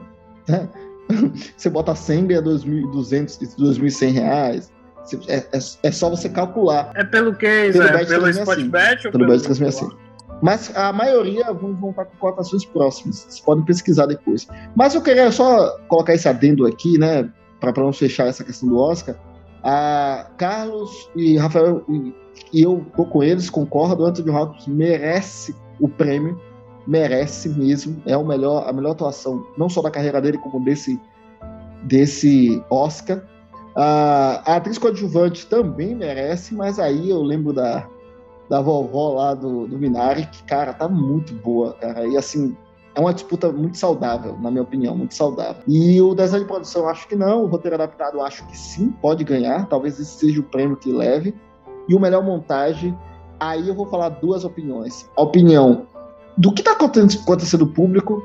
[0.48, 0.68] né?
[1.54, 4.72] Você bota 100 ganha 2.200, 2.100 reais.
[5.28, 6.92] É, é, é só você calcular.
[6.94, 7.92] É pelo que, Pelo?
[7.92, 8.40] Bet Pelo 365.
[8.40, 10.03] Sportbet ou Pelo Bet 365.
[10.42, 13.16] Mas a maioria vão, vão estar com cotações próximas.
[13.16, 14.46] Vocês podem pesquisar depois.
[14.74, 17.30] Mas eu queria só colocar esse adendo aqui, né?
[17.60, 19.16] Para não fechar essa questão do Oscar.
[19.62, 22.14] A Carlos e Rafael, e,
[22.52, 24.04] e eu tô com eles, concordo.
[24.04, 26.38] Anthony Hopkins merece o prêmio.
[26.86, 28.02] Merece mesmo.
[28.04, 31.00] É o melhor, a melhor atuação, não só da carreira dele, como desse,
[31.84, 33.22] desse Oscar.
[33.74, 37.88] A, a atriz coadjuvante também merece, mas aí eu lembro da,
[38.48, 42.06] da vovó lá do, do Minari, que, cara, tá muito boa, cara.
[42.06, 42.56] E assim,
[42.94, 45.62] é uma disputa muito saudável, na minha opinião, muito saudável.
[45.66, 47.44] E o design de produção, acho que não.
[47.44, 49.66] O roteiro adaptado, acho que sim, pode ganhar.
[49.66, 51.34] Talvez esse seja o prêmio que leve.
[51.88, 52.96] E o melhor montagem,
[53.38, 55.10] aí eu vou falar duas opiniões.
[55.16, 55.86] A opinião
[56.36, 58.22] do que tá acontecendo no público,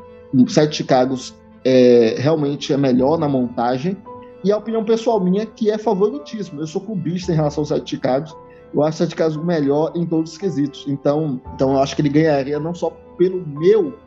[0.47, 3.97] Sete Chicagos é, realmente é melhor na montagem.
[4.43, 6.61] E a opinião pessoal minha, que é favoritismo.
[6.61, 8.35] Eu sou clubista em relação ao Sete Chicagos.
[8.73, 10.85] Eu acho o Chicagos melhor em todos os quesitos.
[10.87, 13.97] Então, então eu acho que ele ganharia não só pelo meu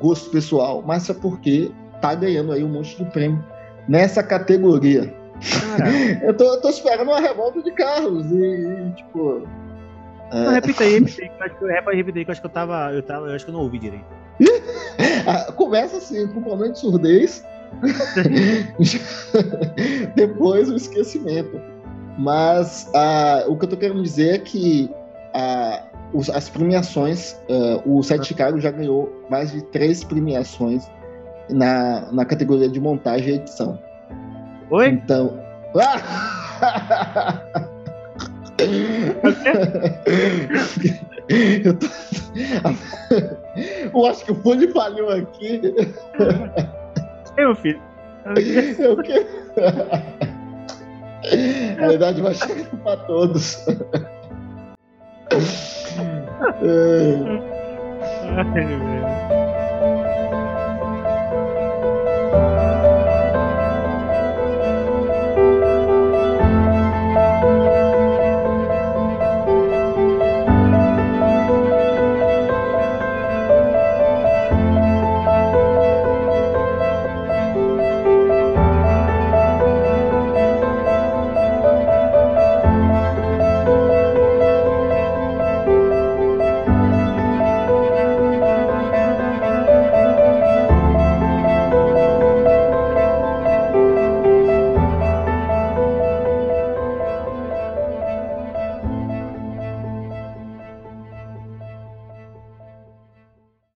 [0.00, 3.42] gosto pessoal, mas é porque tá ganhando aí um monte de prêmio
[3.88, 5.14] nessa categoria.
[5.60, 5.90] Cara,
[6.24, 9.42] Eu tô, eu tô esperando uma revolta de Carlos e, e, tipo.
[10.32, 11.28] não, repita aí, repita aí.
[11.28, 12.92] que eu acho que eu- Repita aí, que eu acho que eu tava.
[12.92, 14.04] Eu, tava, eu acho que eu não ouvi direito.
[15.28, 17.44] Ah, Começa assim, com um problema de surdez.
[20.14, 21.60] Depois o esquecimento.
[22.18, 24.90] Mas ah, o que eu tô querendo dizer é que
[25.34, 25.82] ah,
[26.14, 30.90] os- as premiações, ah, o Sete Chicago já ganhou mais de três premiações
[31.50, 33.78] na, na categoria de montagem e edição.
[34.70, 34.88] Oi?
[34.88, 35.38] Então.
[35.78, 37.42] Ah!
[41.64, 41.86] Eu, tô...
[43.92, 45.60] eu acho que o fone falhou aqui.
[47.36, 47.80] Meu filho.
[48.78, 49.26] Eu que...
[51.80, 53.64] A idade vai chegar para todos.
[56.62, 57.14] É.
[58.36, 59.35] Ai, meu.